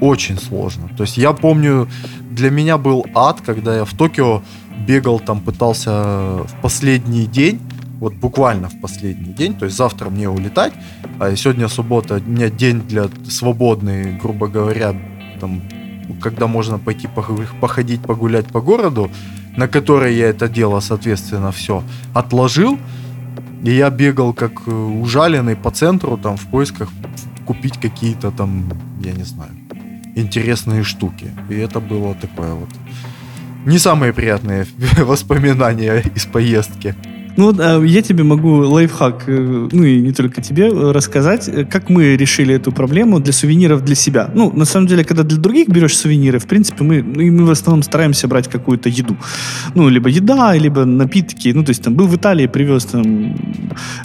[0.00, 0.88] Очень сложно.
[0.96, 1.86] То есть я помню,
[2.30, 4.42] для меня был ад, когда я в Токио
[4.86, 7.60] бегал, там пытался в последний день,
[8.00, 10.72] вот буквально в последний день, то есть завтра мне улетать,
[11.18, 14.94] а сегодня суббота, у меня день для свободный, грубо говоря,
[15.40, 15.60] там,
[16.20, 17.08] когда можно пойти
[17.60, 19.10] походить, погулять по городу,
[19.56, 21.82] на который я это дело, соответственно, все
[22.14, 22.78] отложил,
[23.62, 26.88] и я бегал как э, ужаленный по центру, там, в поисках
[27.44, 28.64] купить какие-то там,
[29.04, 29.50] я не знаю,
[30.16, 31.30] интересные штуки.
[31.50, 32.68] И это было такое вот
[33.64, 34.66] не самые приятные
[34.98, 36.94] воспоминания из поездки.
[37.36, 41.64] Ну а, я тебе могу лайфхак, э, ну и не только тебе, э, рассказать, э,
[41.64, 44.30] как мы решили эту проблему для сувениров для себя.
[44.34, 47.44] Ну, на самом деле, когда для других берешь сувениры, в принципе, мы, ну, и мы
[47.44, 49.16] в основном стараемся брать какую-то еду.
[49.74, 51.52] Ну, либо еда, либо напитки.
[51.54, 53.36] Ну, то есть там был в Италии, привез там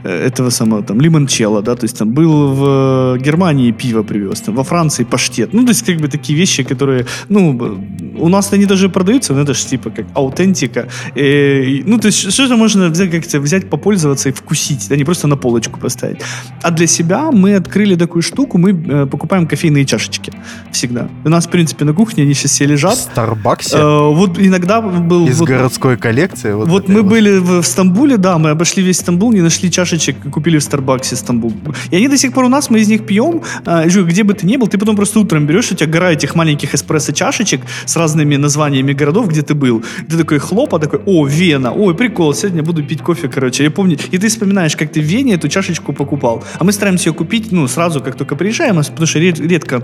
[0.03, 4.63] этого самого, там, лимончелло, да, то есть там был в Германии пиво привез, там, во
[4.63, 5.53] Франции паштет.
[5.53, 7.79] Ну, то есть как бы такие вещи, которые, ну,
[8.17, 10.87] у нас они даже продаются, но это же типа как аутентика.
[11.15, 15.27] И, ну, то есть что-то можно взять как-то взять, попользоваться и вкусить, да, не просто
[15.27, 16.21] на полочку поставить.
[16.61, 20.31] А для себя мы открыли такую штуку, мы э, покупаем кофейные чашечки
[20.71, 21.07] всегда.
[21.23, 22.95] У нас, в принципе, на кухне они сейчас все лежат.
[22.95, 23.77] В Старбаксе?
[23.77, 25.27] Э, вот иногда был...
[25.27, 26.53] Из вот, городской коллекции?
[26.53, 27.09] Вот, вот мы вот.
[27.09, 31.15] были в, в Стамбуле, да, мы обошли весь Стамбул, не нашли чашечек, купили в Старбаксе
[31.15, 31.53] Стамбул.
[31.91, 33.41] И они до сих пор у нас, мы из них пьем.
[33.65, 36.35] Э, где бы ты ни был, ты потом просто утром берешь, у тебя гора этих
[36.35, 39.83] маленьких эспрессо-чашечек с разными названиями городов, где ты был.
[40.09, 43.63] Ты такой хлопа, такой, о, Вена, ой, прикол, сегодня буду пить кофе, короче.
[43.63, 46.43] Я помню, и ты вспоминаешь, как ты в Вене эту чашечку покупал.
[46.59, 49.83] А мы стараемся ее купить, ну, сразу, как только приезжаем, потому что редко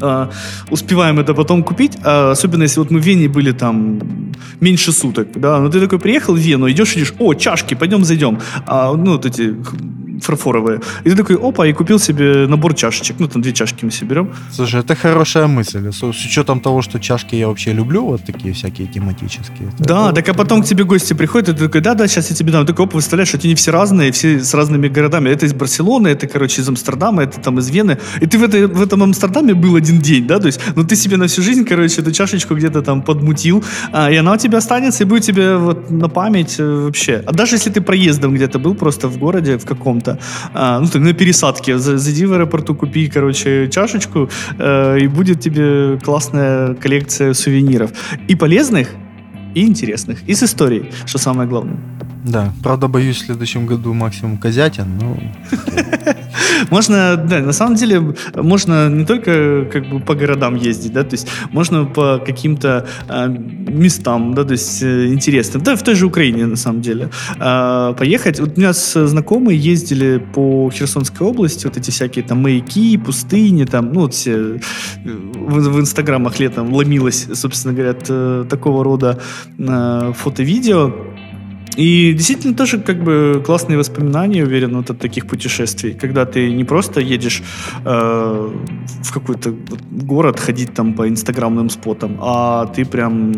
[0.00, 0.32] Uh,
[0.70, 4.00] успеваем это потом купить, uh, особенно если вот мы в Вене были там
[4.60, 8.38] меньше суток, да, но ты такой приехал в Вену, идешь, идешь, о, чашки, пойдем зайдем,
[8.66, 9.54] uh, ну, вот эти
[10.24, 10.80] фарфоровые.
[11.04, 13.16] И ты такой, опа, и купил себе набор чашечек.
[13.18, 14.30] Ну, там две чашки мы себе берем.
[14.52, 15.90] Слушай, это хорошая мысль.
[15.92, 19.70] С, с учетом того, что чашки я вообще люблю, вот такие всякие тематические.
[19.78, 22.36] Да, это, так а потом к тебе гости приходят, и ты такой, да-да, сейчас я
[22.36, 22.66] тебе дам.
[22.66, 25.28] Ты такой, опа, выставляешь, что они все разные, все с разными городами.
[25.30, 27.98] Это из Барселоны, это, короче, из Амстердама, это там из Вены.
[28.20, 30.96] И ты в, этой, в этом Амстердаме был один день, да, то есть, ну, ты
[30.96, 34.58] себе на всю жизнь, короче, эту чашечку где-то там подмутил, а, и она у тебя
[34.58, 37.22] останется, и будет тебе вот на память э, вообще.
[37.26, 40.18] А даже если ты проездом где-то был просто в городе в каком-то, каком-то,
[40.54, 41.78] а, ну, так, на пересадке.
[41.78, 47.90] Зайди в аэропорту, купи, короче, чашечку, э, и будет тебе классная коллекция сувениров.
[48.28, 48.88] И полезных,
[49.54, 51.78] и интересных, и с историей, что самое главное.
[52.24, 55.18] Да, правда, боюсь, в следующем году максимум козятин, но...
[56.70, 61.14] Можно, да, на самом деле, можно не только как бы по городам ездить, да, то
[61.14, 66.06] есть можно по каким-то э, местам, да, то есть э, интересным, да, в той же
[66.06, 68.40] Украине, на самом деле, э, поехать.
[68.40, 73.92] Вот у меня знакомые ездили по Херсонской области, вот эти всякие там маяки, пустыни, там,
[73.92, 74.58] ну, вот все э,
[75.04, 79.18] в, в инстаграмах летом ломилось, собственно говоря, э, такого рода
[79.58, 80.92] э, фото-видео.
[81.80, 86.64] И действительно тоже как бы классные воспоминания, уверен, вот от таких путешествий, когда ты не
[86.64, 87.42] просто едешь
[87.84, 88.50] э,
[89.02, 89.54] в какой-то
[89.90, 93.32] город ходить там по инстаграмным спотам, а ты прям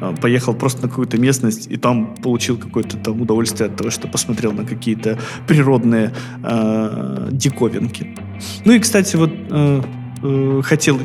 [0.00, 4.08] э, поехал просто на какую-то местность и там получил какое-то там удовольствие от того, что
[4.08, 5.18] посмотрел на какие-то
[5.48, 8.14] природные э, диковинки.
[8.66, 9.82] Ну и, кстати, вот э,
[10.22, 11.00] э, хотел,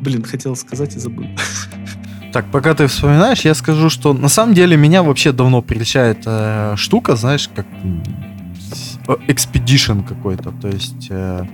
[0.00, 1.26] блин, хотел сказать и забыл.
[2.32, 6.74] Так, пока ты вспоминаешь, я скажу, что на самом деле меня вообще давно прельщает э,
[6.76, 7.66] штука, знаешь, как
[9.28, 10.52] экспедишн какой-то.
[10.52, 11.44] То есть, э,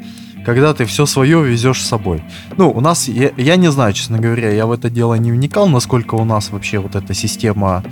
[0.44, 2.22] когда ты все свое везешь с собой.
[2.56, 5.68] Ну, у нас, я, я не знаю, честно говоря, я в это дело не вникал,
[5.68, 7.84] насколько у нас вообще вот эта система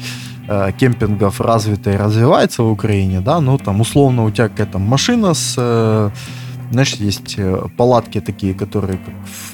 [0.48, 5.34] э, кемпингов развитая и развивается в Украине, да, ну, там, условно, у тебя какая-то машина
[5.34, 5.54] с...
[5.56, 6.10] Э,
[6.72, 8.98] знаешь, есть э, палатки такие, которые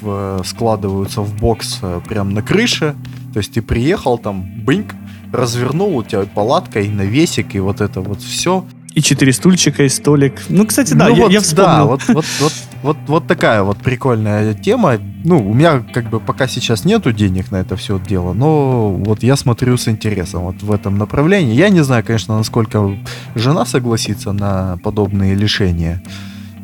[0.00, 2.94] в, э, складываются в бокс э, прямо на крыше.
[3.32, 4.94] То есть ты приехал там, быньк,
[5.32, 8.64] развернул, у тебя палатка и навесик, и вот это вот все.
[8.94, 10.40] И четыре стульчика, и столик.
[10.48, 11.66] Ну, кстати, да, ну, я, вот, я вспомнил.
[11.66, 12.52] Да, вот, вот, вот,
[12.82, 14.98] вот, вот такая вот прикольная тема.
[15.24, 19.22] Ну, у меня как бы пока сейчас нету денег на это все дело, но вот
[19.22, 21.54] я смотрю с интересом вот в этом направлении.
[21.54, 22.96] Я не знаю, конечно, насколько
[23.34, 26.02] жена согласится на подобные лишения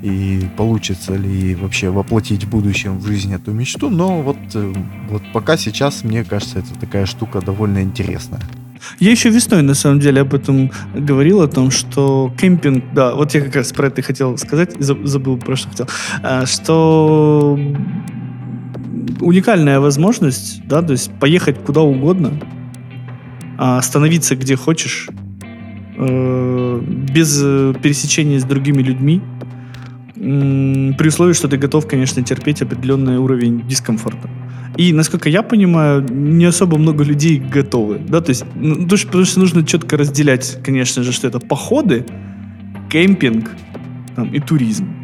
[0.04, 4.74] и получится ли вообще воплотить в будущем в жизнь эту мечту, но вот, э,
[5.08, 8.42] вот пока сейчас, мне кажется, это такая штука довольно интересная.
[9.00, 13.32] Я еще весной, на самом деле, об этом говорил, о том, что кемпинг, да, вот
[13.34, 15.86] я как раз про это хотел сказать, забыл про что хотел,
[16.22, 17.58] а, что
[19.20, 22.38] уникальная возможность, да, то есть поехать куда угодно,
[23.56, 25.08] а, остановиться где хочешь,
[25.96, 27.38] э, без
[27.80, 29.22] пересечения с другими людьми,
[30.24, 34.30] при условии, что ты готов, конечно, терпеть определенный уровень дискомфорта.
[34.76, 37.98] И, насколько я понимаю, не особо много людей готовы.
[38.08, 38.20] Да?
[38.20, 42.06] То есть, ну, потому что нужно четко разделять, конечно же, что это походы,
[42.90, 43.50] кемпинг
[44.16, 45.03] там, и туризм.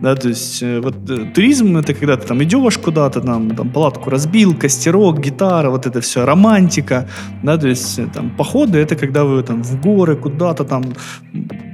[0.00, 3.70] Да, то есть э, вот э, туризм это когда ты там идешь куда-то, там, там
[3.70, 7.08] палатку разбил, костерок, гитара, вот это все, романтика,
[7.42, 10.84] да, то есть э, там походы это когда вы там в горы куда-то там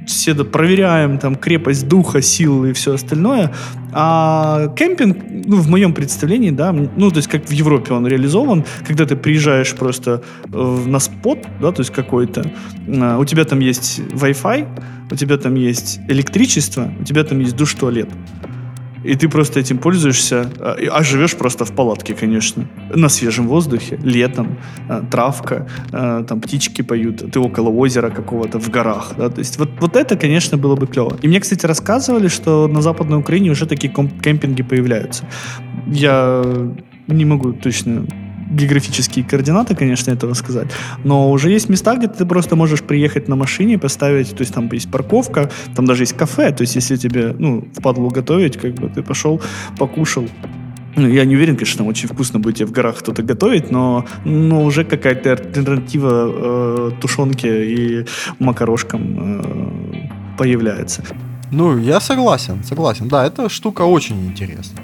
[0.07, 3.51] все проверяем там крепость духа, сил и все остальное.
[3.95, 8.65] А кемпинг, ну, в моем представлении, да, ну, то есть как в Европе он реализован,
[8.87, 12.51] когда ты приезжаешь просто на спот, да, то есть какой-то,
[12.87, 14.67] а, у тебя там есть Wi-Fi,
[15.11, 18.09] у тебя там есть электричество, у тебя там есть душ-туалет.
[19.03, 22.67] И ты просто этим пользуешься, а, а живешь просто в палатке, конечно.
[22.95, 24.57] На свежем воздухе, летом,
[24.89, 29.13] а, травка, а, там птички поют, ты около озера какого-то в горах.
[29.17, 29.29] Да?
[29.29, 31.17] То есть вот, вот это, конечно, было бы клево.
[31.21, 33.93] И мне, кстати, рассказывали, что на Западной Украине уже такие
[34.23, 35.25] кемпинги появляются.
[35.87, 36.43] Я
[37.07, 38.05] не могу точно
[38.53, 40.67] географические координаты, конечно, этого сказать,
[41.03, 44.69] но уже есть места, где ты просто можешь приехать на машине, поставить, то есть там
[44.71, 48.89] есть парковка, там даже есть кафе, то есть если тебе, ну, впадло готовить, как бы
[48.89, 49.41] ты пошел,
[49.77, 50.27] покушал,
[50.95, 54.05] ну, я не уверен, конечно, там очень вкусно будет тебе в горах кто-то готовить, но,
[54.25, 58.05] но уже какая-то альтернатива э, тушенке и
[58.39, 61.03] макарошкам э, появляется.
[61.51, 63.07] Ну, я согласен, согласен.
[63.07, 64.83] Да, эта штука очень интересная.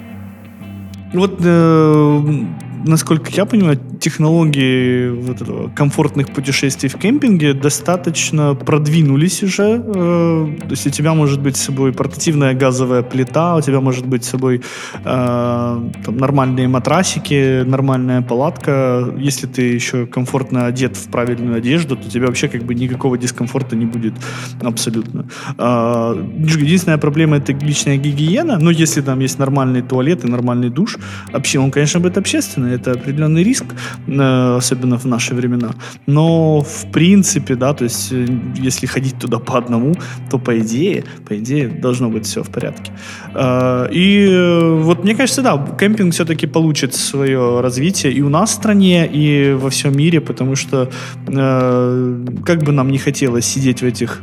[1.12, 2.44] Вот э,
[2.86, 9.82] насколько я понимаю, технологии вот этого комфортных путешествий в кемпинге достаточно продвинулись уже.
[9.84, 14.06] Э, то есть у тебя может быть с собой портативная газовая плита, у тебя может
[14.06, 14.62] быть с собой
[15.04, 19.14] э, там, нормальные матрасики, нормальная палатка.
[19.18, 23.18] Если ты еще комфортно одет в правильную одежду, то у тебя вообще как бы никакого
[23.18, 24.14] дискомфорта не будет
[24.62, 25.26] абсолютно.
[25.58, 30.98] Э, единственная проблема это личная гигиена, но если там есть нормальный туалет и нормальный душ,
[31.32, 33.64] вообще он, конечно, будет общественный, это определенный риск,
[34.06, 35.70] э, особенно в наши времена.
[36.06, 39.94] Но в принципе, да, то есть э, если ходить туда по одному,
[40.30, 42.92] то по идее, по идее должно быть все в порядке.
[43.34, 48.54] Э, и вот мне кажется, да, кемпинг все-таки получит свое развитие и у нас в
[48.54, 50.90] стране, и во всем мире, потому что
[51.26, 54.22] как бы нам не хотелось сидеть в этих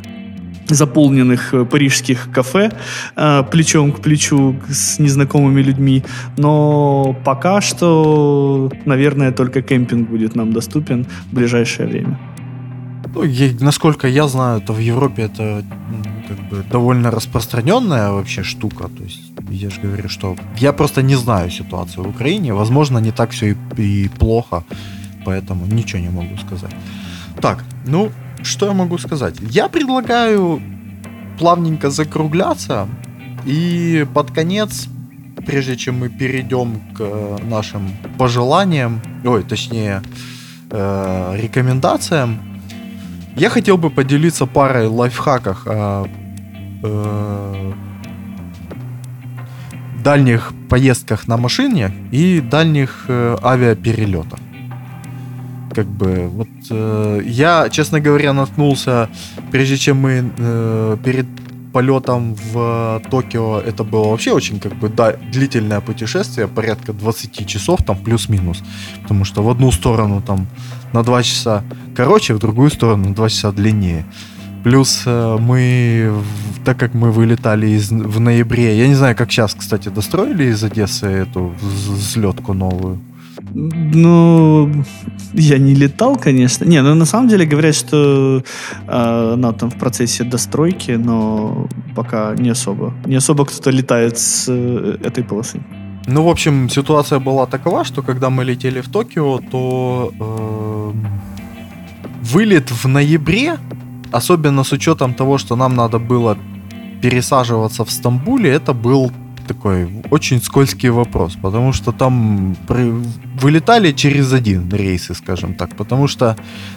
[0.76, 2.72] заполненных э, парижских кафе
[3.16, 6.04] э, плечом к плечу с незнакомыми людьми.
[6.38, 12.20] Но пока что, наверное, только кемпинг будет нам доступен в ближайшее время.
[13.14, 13.24] Ну,
[13.62, 15.64] насколько я знаю, то в Европе это
[16.28, 18.90] как бы довольно распространенная вообще штука.
[18.98, 22.54] То есть я же говорю, что я просто не знаю ситуацию в Украине.
[22.54, 24.64] Возможно, не так все и, и плохо,
[25.26, 26.76] поэтому ничего не могу сказать.
[27.42, 28.12] Так, ну,
[28.44, 29.36] что я могу сказать?
[29.42, 30.62] Я предлагаю
[31.40, 32.88] плавненько закругляться
[33.46, 34.88] и под конец,
[35.46, 40.02] прежде чем мы перейдем к нашим пожеланиям, ой, точнее,
[40.72, 42.40] э, рекомендациям,
[43.36, 46.08] я хотел бы поделиться парой лайфхаков о
[46.84, 47.74] э,
[50.04, 54.40] дальних поездках на машине и дальних э, авиаперелетах
[55.78, 59.10] как бы вот э, я, честно говоря, наткнулся,
[59.52, 61.28] прежде чем мы э, перед
[61.72, 67.84] полетом в Токио, это было вообще очень как бы да, длительное путешествие, порядка 20 часов,
[67.86, 68.64] там плюс-минус,
[69.04, 70.48] потому что в одну сторону там
[70.94, 71.64] на 2 часа
[71.96, 74.04] короче, в другую сторону на 2 часа длиннее.
[74.64, 76.12] Плюс э, мы,
[76.66, 80.64] так как мы вылетали из, в ноябре, я не знаю, как сейчас, кстати, достроили из
[80.64, 83.00] Одессы эту взлетку новую.
[83.54, 84.72] Ну,
[85.34, 86.66] я не летал, конечно.
[86.66, 88.44] Не, ну на самом деле говорят, что
[88.88, 92.94] э, она там в процессе достройки, но пока не особо.
[93.06, 95.60] Не особо кто-то летает с э, этой полосы.
[96.08, 100.94] Ну, в общем, ситуация была такова, что когда мы летели в Токио, то э,
[102.24, 103.58] вылет в ноябре
[104.12, 106.38] особенно с учетом того, что нам надо было
[107.02, 109.12] пересаживаться в Стамбуле, это был
[109.48, 112.56] такой очень скользкий вопрос, потому что там
[113.42, 116.36] вылетали через один рейсы, скажем так, потому что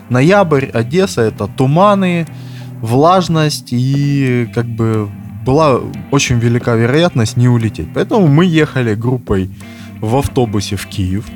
[0.09, 2.27] ноябрь, Одесса это туманы,
[2.81, 5.09] влажность и как бы
[5.45, 7.89] была очень велика вероятность не улететь.
[7.95, 9.51] Поэтому мы ехали группой
[10.01, 11.27] в автобусе в Киев.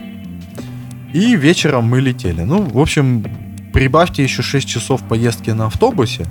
[1.13, 2.43] И вечером мы летели.
[2.43, 3.25] Ну, в общем,
[3.73, 6.27] прибавьте еще 6 часов поездки на автобусе.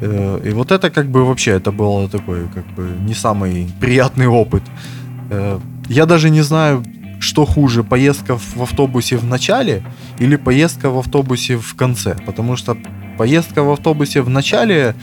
[0.00, 4.26] Э, и вот это как бы вообще, это был такой как бы не самый приятный
[4.26, 4.62] опыт.
[5.30, 6.82] Э, я даже не знаю,
[7.20, 9.82] что хуже, поездка в автобусе в начале
[10.20, 12.16] или поездка в автобусе в конце.
[12.26, 12.76] Потому что
[13.18, 14.94] поездка в автобусе в начале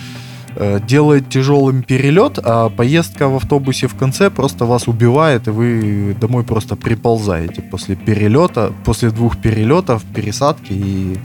[0.56, 6.16] э, делает тяжелым перелет, а поездка в автобусе в конце просто вас убивает, и вы
[6.20, 11.18] домой просто приползаете после перелета, после двух перелетов, пересадки и,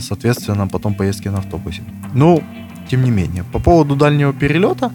[0.00, 1.82] соответственно, потом поездки на автобусе.
[2.14, 2.42] Ну,
[2.88, 4.90] тем не менее, по поводу дальнего перелета,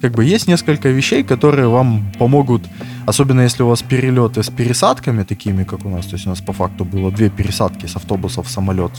[0.00, 2.62] как бы есть несколько вещей, которые вам помогут,
[3.06, 6.40] особенно если у вас перелеты с пересадками такими, как у нас, то есть у нас
[6.40, 8.92] по факту было две пересадки с автобуса в самолет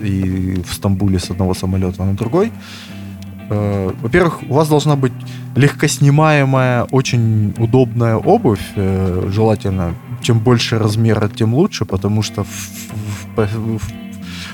[0.00, 2.52] и в Стамбуле с одного самолета на другой.
[3.50, 5.12] Э, во-первых, у вас должна быть
[5.54, 12.48] легкоснимаемая, очень удобная обувь, э, желательно, чем больше размера, тем лучше, потому что в,
[13.36, 13.92] в, в,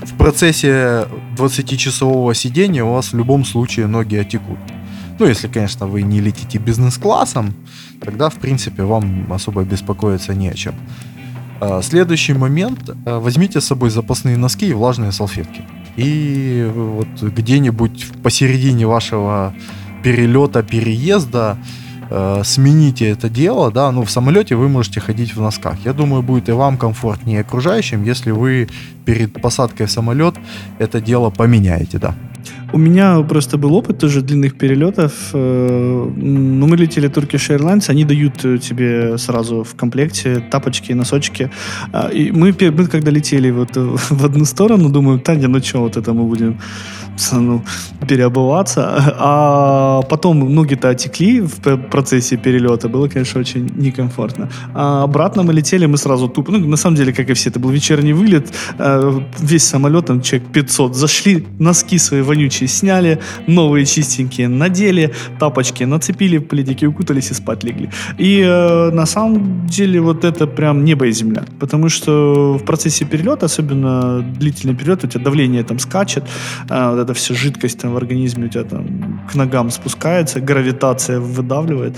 [0.09, 1.06] в процессе
[1.36, 4.59] 20-часового сидения у вас в любом случае ноги отекут.
[5.18, 7.54] Ну, если, конечно, вы не летите бизнес-классом,
[8.00, 10.74] тогда, в принципе, вам особо беспокоиться не о чем.
[11.61, 12.90] А, следующий момент.
[13.04, 15.62] А, возьмите с собой запасные носки и влажные салфетки.
[15.96, 19.54] И вот где-нибудь посередине вашего
[20.02, 21.59] перелета, переезда
[22.11, 25.76] э, смените это дело, да, ну в самолете вы можете ходить в носках.
[25.84, 28.68] Я думаю, будет и вам комфортнее, и окружающим, если вы
[29.04, 30.34] перед посадкой в самолет
[30.78, 32.14] это дело поменяете, да.
[32.72, 35.12] У меня просто был опыт тоже длинных перелетов.
[35.32, 41.50] Э, ну, мы летели Turkish Airlines, они дают тебе сразу в комплекте тапочки, носочки.
[41.92, 43.70] А, и мы, мы когда летели вот
[44.10, 46.58] в одну сторону, думаю, Таня, ну что, вот это мы будем
[47.32, 47.62] ну,
[48.08, 49.14] переобуваться.
[49.18, 52.88] А потом ноги-то отекли в процессе перелета.
[52.88, 54.48] Было, конечно, очень некомфортно.
[54.74, 56.52] А обратно мы летели, мы сразу тупо...
[56.52, 58.52] Ну, на самом деле, как и все, это был вечерний вылет.
[58.78, 60.94] Э, весь самолет, там, человек 500.
[60.94, 67.90] Зашли, носки свои вонючие сняли, новые чистенькие надели, тапочки нацепили, пледики укутались и спать легли.
[68.18, 71.44] И э, на самом деле вот это прям небо и земля.
[71.61, 76.24] Потому что в процессе перелета, особенно длительный перелет, у тебя давление там скачет,
[76.68, 81.20] э, вот эта вся жидкость там в организме у тебя там к ногам спускается, гравитация
[81.20, 81.96] выдавливает.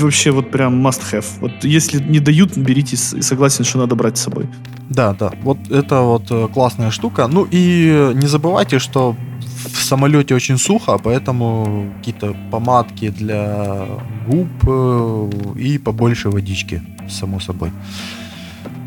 [0.00, 1.26] Вообще вот прям must have.
[1.40, 4.46] Вот если не дают, берите согласен, что надо брать с собой.
[4.90, 5.32] Да, да.
[5.42, 7.28] Вот это вот э, классная штука.
[7.28, 9.16] Ну и не забывайте, что
[9.72, 13.86] в самолете очень сухо, поэтому какие-то помадки для
[14.26, 17.70] губ э, и побольше водички, само собой.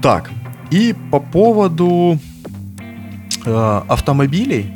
[0.02, 0.32] Так,
[0.72, 2.20] и по поводу
[3.46, 4.72] э, автомобилей,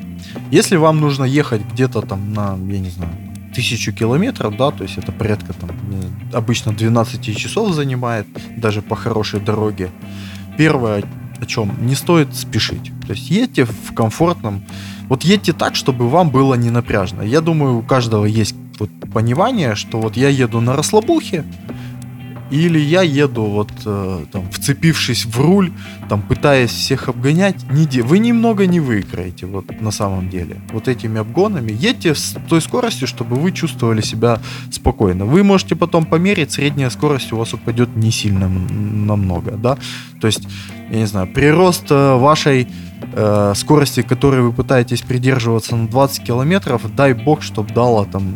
[0.52, 3.12] если вам нужно ехать где-то там на, я не знаю,
[3.56, 5.70] тысячу километров, да, то есть это порядка там
[6.34, 8.28] обычно 12 часов занимает,
[8.58, 9.90] даже по хорошей дороге.
[10.58, 11.04] Первое,
[11.42, 12.92] о чем не стоит спешить.
[13.08, 14.64] То есть едьте в комфортном,
[15.10, 17.22] вот едьте так, чтобы вам было не напряжно.
[17.22, 21.44] Я думаю, у каждого есть вот понимание, что вот я еду на расслабухе,
[22.52, 25.72] или я еду вот э, там, вцепившись в руль,
[26.10, 28.04] там, пытаясь всех обгонять, не де...
[28.04, 30.58] вы немного не выиграете вот на самом деле.
[30.72, 34.40] Вот этими обгонами едьте с той скоростью, чтобы вы чувствовали себя
[34.72, 35.26] спокойно.
[35.26, 39.78] Вы можете потом померить, средняя скорость у вас упадет не сильно намного, да.
[40.22, 40.48] То есть,
[40.92, 42.68] я не знаю, прирост э, вашей
[43.14, 48.36] э, скорости, которой вы пытаетесь придерживаться на 20 километров, дай бог, чтобы дало там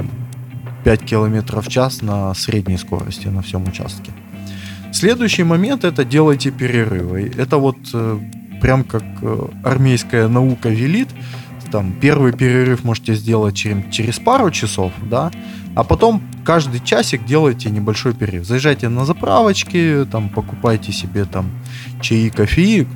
[0.90, 4.12] 5 км в час на средней скорости на всем участке.
[4.92, 7.32] Следующий момент это делайте перерывы.
[7.38, 8.20] Это вот э,
[8.60, 11.10] прям как э, армейская наука велит.
[11.72, 15.32] Там первый перерыв можете сделать через, через пару часов, да,
[15.76, 18.48] а потом каждый часик делайте небольшой перерыв.
[18.48, 21.52] Заезжайте на заправочки, там покупайте себе там
[22.02, 22.88] чаи, кофе.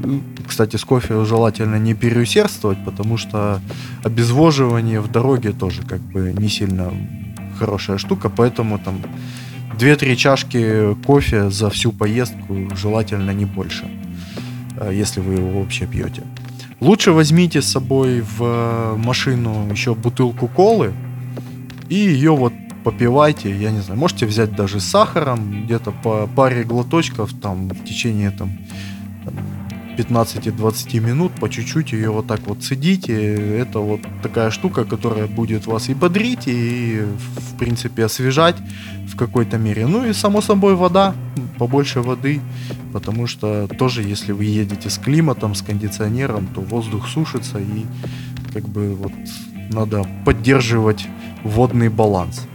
[0.47, 3.61] Кстати, с кофе желательно не переусердствовать, потому что
[4.03, 6.91] обезвоживание в дороге тоже как бы не сильно
[7.57, 9.01] хорошая штука, поэтому там
[9.77, 13.85] 2-3 чашки кофе за всю поездку желательно не больше,
[14.77, 16.23] э, если вы его вообще пьете.
[16.79, 20.93] Лучше возьмите с собой в машину еще бутылку колы
[21.89, 26.63] и ее вот попивайте, я не знаю, можете взять даже с сахаром, где-то по паре
[26.63, 28.51] глоточков там в течение там,
[29.23, 29.33] там
[29.97, 33.13] 15-20 минут, по чуть-чуть ее вот так вот цедите.
[33.57, 38.55] Это вот такая штука, которая будет вас и бодрить, и, в принципе, освежать
[39.07, 39.87] в какой-то мере.
[39.87, 41.13] Ну и, само собой, вода,
[41.57, 42.41] побольше воды,
[42.91, 47.85] потому что тоже, если вы едете с климатом, с кондиционером, то воздух сушится, и
[48.53, 49.11] как бы вот
[49.71, 51.07] надо поддерживать
[51.43, 52.47] водный баланс.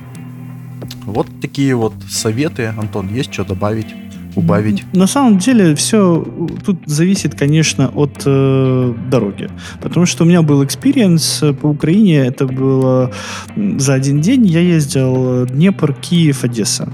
[1.04, 2.66] Вот такие вот советы.
[2.76, 3.86] Антон, есть что добавить?
[4.38, 4.84] Убавить?
[4.92, 6.26] На самом деле все
[6.64, 9.48] тут зависит, конечно, от э, дороги.
[9.82, 12.26] Потому что у меня был experience по Украине.
[12.26, 13.10] Это было
[13.56, 14.46] за один день.
[14.46, 16.88] Я ездил Днепр, Киев, Одесса.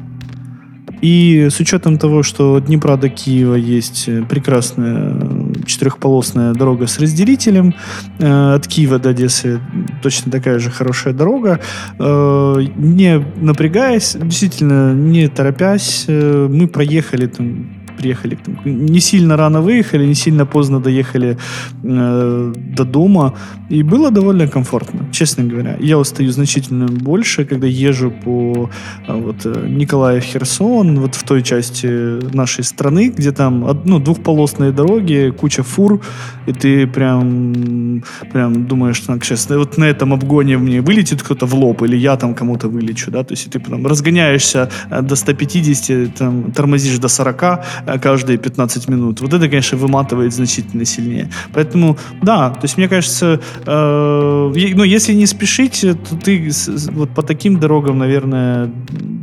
[1.04, 5.33] И с учетом того, что от Днепра до Киева есть э, прекрасная э,
[5.64, 7.74] четырехполосная дорога с разделителем,
[8.18, 9.60] э, от Киева до Одессы.
[10.02, 11.60] Точно такая же хорошая дорога,
[11.98, 20.14] не напрягаясь, действительно не торопясь, мы проехали там приехали, там, не сильно рано выехали, не
[20.14, 21.36] сильно поздно доехали
[21.82, 23.34] э, до дома,
[23.70, 25.76] и было довольно комфортно, честно говоря.
[25.80, 28.70] Я устаю значительно больше, когда езжу по
[29.08, 31.86] э, вот, э, Николаев Херсон, вот в той части
[32.34, 36.00] нашей страны, где там ну, двухполосные дороги, куча фур,
[36.46, 41.54] и ты прям, прям думаешь, так, сейчас вот на этом обгоне мне вылетит кто-то в
[41.54, 46.14] лоб, или я там кому-то вылечу, да, то есть ты потом разгоняешься э, до 150,
[46.14, 49.20] там, тормозишь до 40, Э, каждые 15 минут.
[49.20, 51.30] Вот это, конечно, выматывает значительно сильнее.
[51.52, 56.50] Поэтому, да, то есть мне кажется, э, ну, если не спешить, то ты
[56.92, 58.70] вот по таким дорогам, наверное,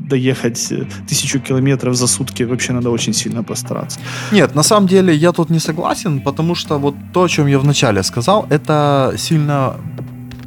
[0.10, 4.00] доехать э, тысячу километров за сутки вообще надо очень сильно постараться.
[4.32, 7.60] Нет, на самом деле я тут не согласен, потому что вот то, о чем я
[7.60, 9.76] вначале сказал, это сильно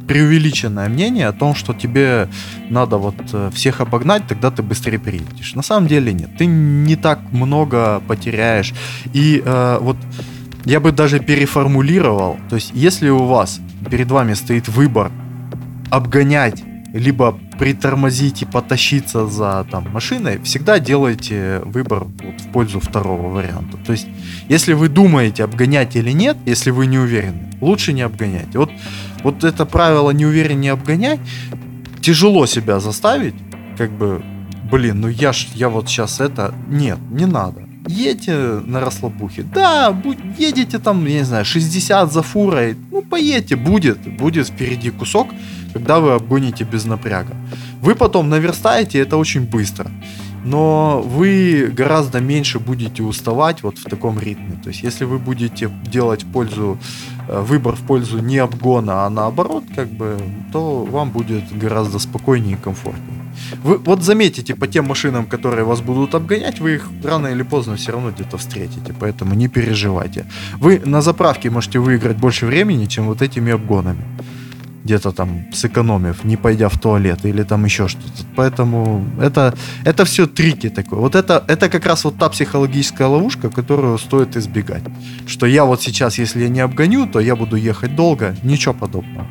[0.07, 2.27] преувеличенное мнение о том, что тебе
[2.69, 5.55] надо вот э, всех обогнать, тогда ты быстрее приедешь.
[5.55, 6.29] На самом деле нет.
[6.37, 8.73] Ты не так много потеряешь.
[9.13, 9.97] И э, вот
[10.65, 12.37] я бы даже переформулировал.
[12.49, 15.11] То есть, если у вас перед вами стоит выбор
[15.91, 16.63] обгонять
[16.95, 23.77] либо притормозить и потащиться за там, машиной, всегда делайте выбор вот, в пользу второго варианта.
[23.85, 24.07] То есть,
[24.47, 28.57] если вы думаете, обгонять или нет, если вы не уверены, лучше не обгоняйте.
[28.57, 28.71] Вот
[29.25, 31.19] вот это правило не уверен, не обгоняй,
[31.99, 33.33] тяжело себя заставить,
[33.75, 34.21] как бы,
[34.71, 37.61] блин, ну я ж, я вот сейчас это, нет, не надо.
[37.87, 38.33] Едьте
[38.65, 39.43] на расслабухе.
[39.43, 39.95] Да,
[40.37, 42.75] едете там, я не знаю, 60 за фурой.
[42.91, 43.97] Ну, поедьте, будет.
[44.17, 45.27] Будет впереди кусок,
[45.73, 47.35] когда вы обгоните без напряга.
[47.81, 49.91] Вы потом наверстаете, это очень быстро
[50.45, 54.59] но вы гораздо меньше будете уставать вот в таком ритме.
[54.63, 56.77] То есть, если вы будете делать пользу,
[57.27, 60.17] выбор в пользу не обгона, а наоборот, как бы,
[60.51, 63.25] то вам будет гораздо спокойнее и комфортнее.
[63.63, 67.75] Вы вот заметите по тем машинам, которые вас будут обгонять, вы их рано или поздно
[67.75, 70.25] все равно где-то встретите, поэтому не переживайте.
[70.57, 74.03] Вы на заправке можете выиграть больше времени, чем вот этими обгонами
[74.85, 78.23] где-то там сэкономив, не пойдя в туалет или там еще что-то.
[78.35, 80.99] Поэтому это, это все трики такое.
[80.99, 84.83] Вот это, это как раз вот та психологическая ловушка, которую стоит избегать.
[85.27, 88.35] Что я вот сейчас, если я не обгоню, то я буду ехать долго.
[88.43, 89.27] Ничего подобного.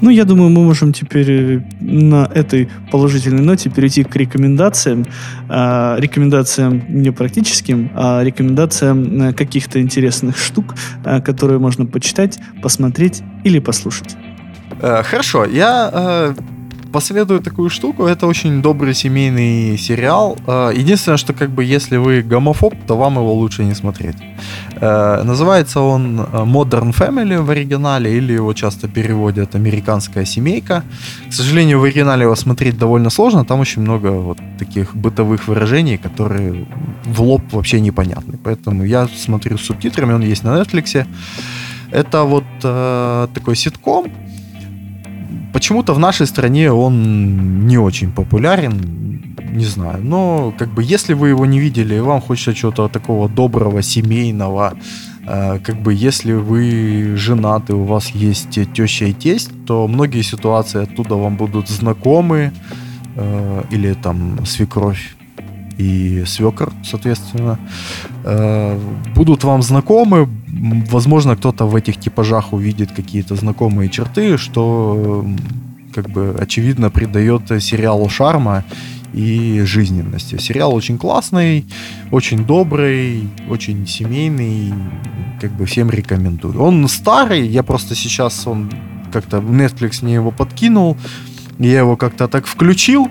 [0.00, 5.04] Ну, я думаю, мы можем теперь э, на этой положительной ноте перейти к рекомендациям.
[5.48, 10.74] А, рекомендациям не практическим, а рекомендациям э, каких-то интересных штук,
[11.04, 14.16] а, которые можно почитать, посмотреть или послушать.
[14.80, 16.34] Э, хорошо, я э,
[16.92, 18.06] посоветую такую штуку.
[18.06, 20.36] Это очень добрый семейный сериал.
[20.46, 24.16] Э, единственное, что как бы если вы гомофоб, то вам его лучше не смотреть.
[24.80, 30.82] Называется он Modern Family в оригинале, или его часто переводят «Американская семейка».
[31.30, 33.44] К сожалению, в оригинале его смотреть довольно сложно.
[33.44, 36.66] Там очень много вот таких бытовых выражений, которые
[37.04, 38.36] в лоб вообще непонятны.
[38.44, 41.06] Поэтому я смотрю с субтитрами, он есть на Netflix.
[41.90, 44.10] Это вот э, такой ситком,
[45.54, 50.04] Почему-то в нашей стране он не очень популярен, не знаю.
[50.04, 54.74] Но как бы если вы его не видели, и вам хочется чего-то такого доброго, семейного,
[55.24, 60.82] э, как бы если вы женаты, у вас есть теща и тесть, то многие ситуации
[60.82, 62.50] оттуда вам будут знакомы,
[63.16, 65.14] э, или там свекровь
[65.78, 67.58] и свекор, соответственно,
[68.24, 68.78] э,
[69.14, 70.28] будут вам знакомы.
[70.90, 75.26] Возможно, кто-то в этих типажах увидит какие-то знакомые черты, что
[75.94, 78.64] как бы очевидно придает сериалу шарма
[79.12, 80.38] и жизненности.
[80.38, 81.64] Сериал очень классный,
[82.10, 84.74] очень добрый, очень семейный,
[85.40, 86.60] как бы всем рекомендую.
[86.60, 88.70] Он старый, я просто сейчас он
[89.12, 90.96] как-то Netflix мне его подкинул,
[91.58, 93.08] я его как-то так включил,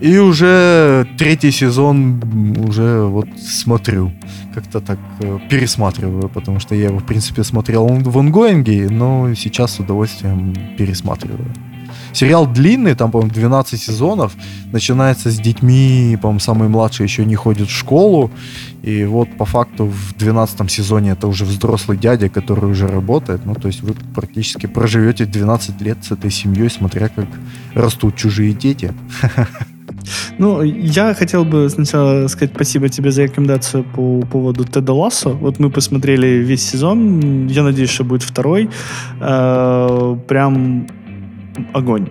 [0.00, 2.22] И уже третий сезон
[2.68, 4.12] уже вот смотрю.
[4.54, 9.72] Как-то так э, пересматриваю, потому что я его, в принципе, смотрел в онгоинге, но сейчас
[9.72, 11.52] с удовольствием пересматриваю.
[12.12, 14.34] Сериал длинный, там, по-моему, 12 сезонов.
[14.72, 18.30] Начинается с детьми, по-моему, самый младший еще не ходит в школу.
[18.82, 23.44] И вот по факту в 12 сезоне это уже взрослый дядя, который уже работает.
[23.44, 27.26] Ну, то есть вы практически проживете 12 лет с этой семьей, смотря как
[27.74, 28.92] растут чужие дети.
[30.38, 35.30] Ну, я хотел бы сначала сказать спасибо тебе за рекомендацию по поводу Теда Лассо.
[35.30, 37.46] Вот мы посмотрели весь сезон.
[37.48, 38.70] Я надеюсь, что будет второй.
[39.20, 40.86] Э, прям
[41.72, 42.08] огонь.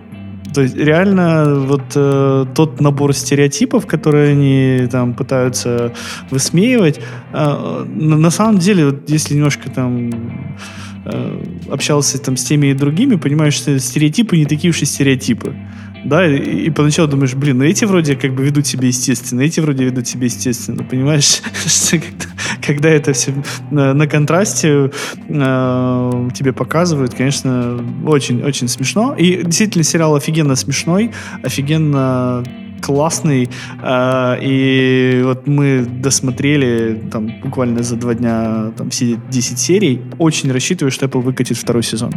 [0.54, 5.92] То есть реально вот э, тот набор стереотипов, которые они там пытаются
[6.30, 7.00] высмеивать,
[7.32, 10.10] э, на, на самом деле, вот, если немножко там
[11.04, 15.54] э, общался там с теми и другими, понимаешь, что стереотипы не такие уж и стереотипы
[16.04, 19.60] да, и, и поначалу думаешь, блин, ну эти вроде как бы ведут себя естественно, эти
[19.60, 22.26] вроде ведут себя естественно, понимаешь, что когда,
[22.64, 23.32] когда это все
[23.70, 24.90] на, на контрасте
[25.28, 31.10] э, тебе показывают, конечно, очень-очень смешно, и действительно сериал офигенно смешной,
[31.42, 32.44] офигенно
[32.80, 33.48] классный.
[33.82, 40.00] Э, и вот мы досмотрели там буквально за два дня там все 10 серий.
[40.18, 42.12] Очень рассчитываю, что Apple выкатит второй сезон.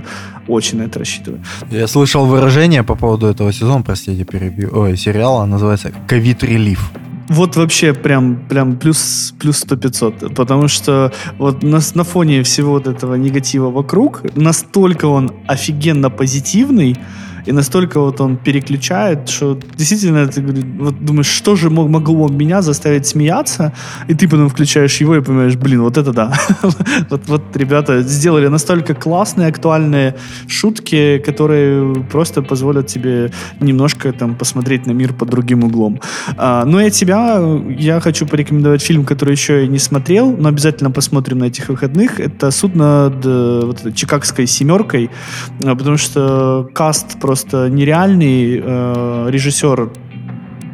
[0.47, 1.41] Очень на это рассчитываю.
[1.71, 4.69] Я слышал выражение по поводу этого сезона, простите, перебью.
[4.73, 6.91] Ой, сериала, называется «Ковид релиф».
[7.31, 10.35] Вот вообще прям, прям плюс, плюс 100-500.
[10.35, 16.97] Потому что вот на, на фоне всего вот этого негатива вокруг, настолько он офигенно позитивный,
[17.45, 23.07] и настолько вот он переключает, что действительно ты вот думаешь, что же могло меня заставить
[23.07, 23.73] смеяться,
[24.07, 26.33] и ты потом включаешь его и понимаешь, блин, вот это да.
[27.09, 30.15] вот, вот ребята сделали настолько классные, актуальные
[30.47, 35.99] шутки, которые просто позволят тебе немножко там посмотреть на мир под другим углом.
[36.37, 37.41] А, ну и от тебя
[37.77, 42.19] я хочу порекомендовать фильм, который еще и не смотрел, но обязательно посмотрим на этих выходных.
[42.19, 45.09] Это «Суд над вот этой Чикагской семеркой»,
[45.63, 49.89] а, потому что каст просто просто нереальный э, режиссер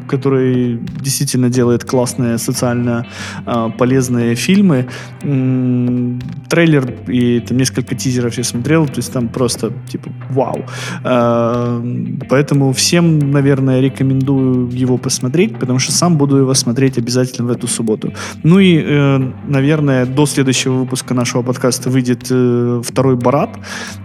[0.07, 3.05] который действительно делает классные социально
[3.45, 4.87] э, полезные фильмы.
[5.23, 10.65] М-м, трейлер и там несколько тизеров я смотрел, то есть там просто типа вау.
[11.03, 11.81] Э,
[12.29, 17.67] поэтому всем, наверное, рекомендую его посмотреть, потому что сам буду его смотреть обязательно в эту
[17.67, 18.13] субботу.
[18.43, 23.49] Ну и, э, наверное, до следующего выпуска нашего подкаста выйдет э, второй Барат.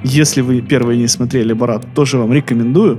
[0.04, 2.98] Если вы первый не смотрели Барат, тоже вам рекомендую.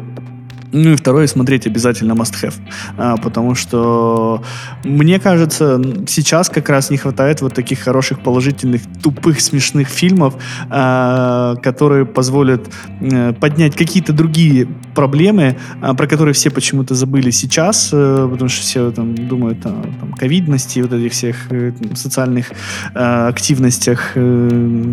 [0.74, 2.56] Ну и второе, смотреть обязательно must have.
[2.98, 4.44] А, потому что,
[4.84, 10.34] мне кажется, сейчас как раз не хватает вот таких хороших, положительных, тупых, смешных фильмов,
[10.72, 12.68] а, которые позволят
[13.02, 18.64] а, поднять какие-то другие проблемы, а, про которые все почему-то забыли сейчас, а, потому что
[18.64, 19.70] все там думают о
[20.00, 22.48] там, ковидности, вот этих всех а, социальных
[22.96, 24.50] а, активностях а,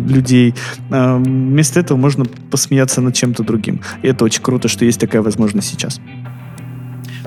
[0.07, 0.53] людей.
[0.91, 3.81] А, вместо этого можно посмеяться над чем-то другим.
[4.03, 5.99] И это очень круто, что есть такая возможность сейчас.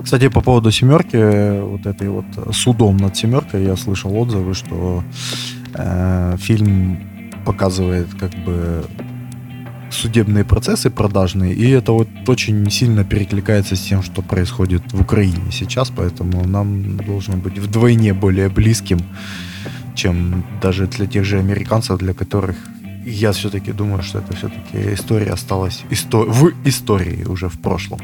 [0.03, 5.03] Кстати, по поводу семерки, вот этой вот судом над семеркой, я слышал отзывы, что
[5.73, 6.99] э, фильм
[7.45, 8.85] показывает как бы
[9.89, 15.51] судебные процессы продажные, и это вот очень сильно перекликается с тем, что происходит в Украине
[15.51, 18.99] сейчас, поэтому нам должно быть вдвойне более близким,
[19.95, 22.57] чем даже для тех же американцев, для которых
[23.05, 27.99] я все-таки думаю, что это все-таки история осталась исто- в истории уже в прошлом.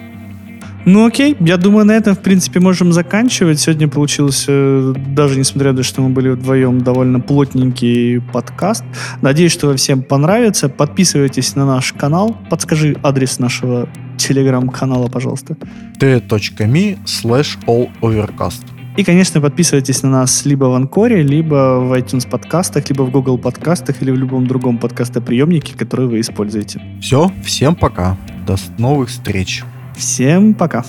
[0.86, 3.60] Ну окей, я думаю, на этом, в принципе, можем заканчивать.
[3.60, 8.84] Сегодня получился, даже несмотря на то, что мы были вдвоем, довольно плотненький подкаст.
[9.22, 10.70] Надеюсь, что всем понравится.
[10.70, 12.36] Подписывайтесь на наш канал.
[12.50, 15.56] Подскажи адрес нашего телеграм-канала, пожалуйста.
[16.00, 18.64] t.me slash allovercast.
[18.98, 23.38] И, конечно, подписывайтесь на нас либо в Анкоре, либо в iTunes подкастах, либо в Google
[23.38, 26.82] подкастах, или в любом другом подкастоприемнике, который вы используете.
[27.00, 28.18] Все, всем пока.
[28.46, 29.64] До новых встреч.
[30.02, 30.84] Всем пока.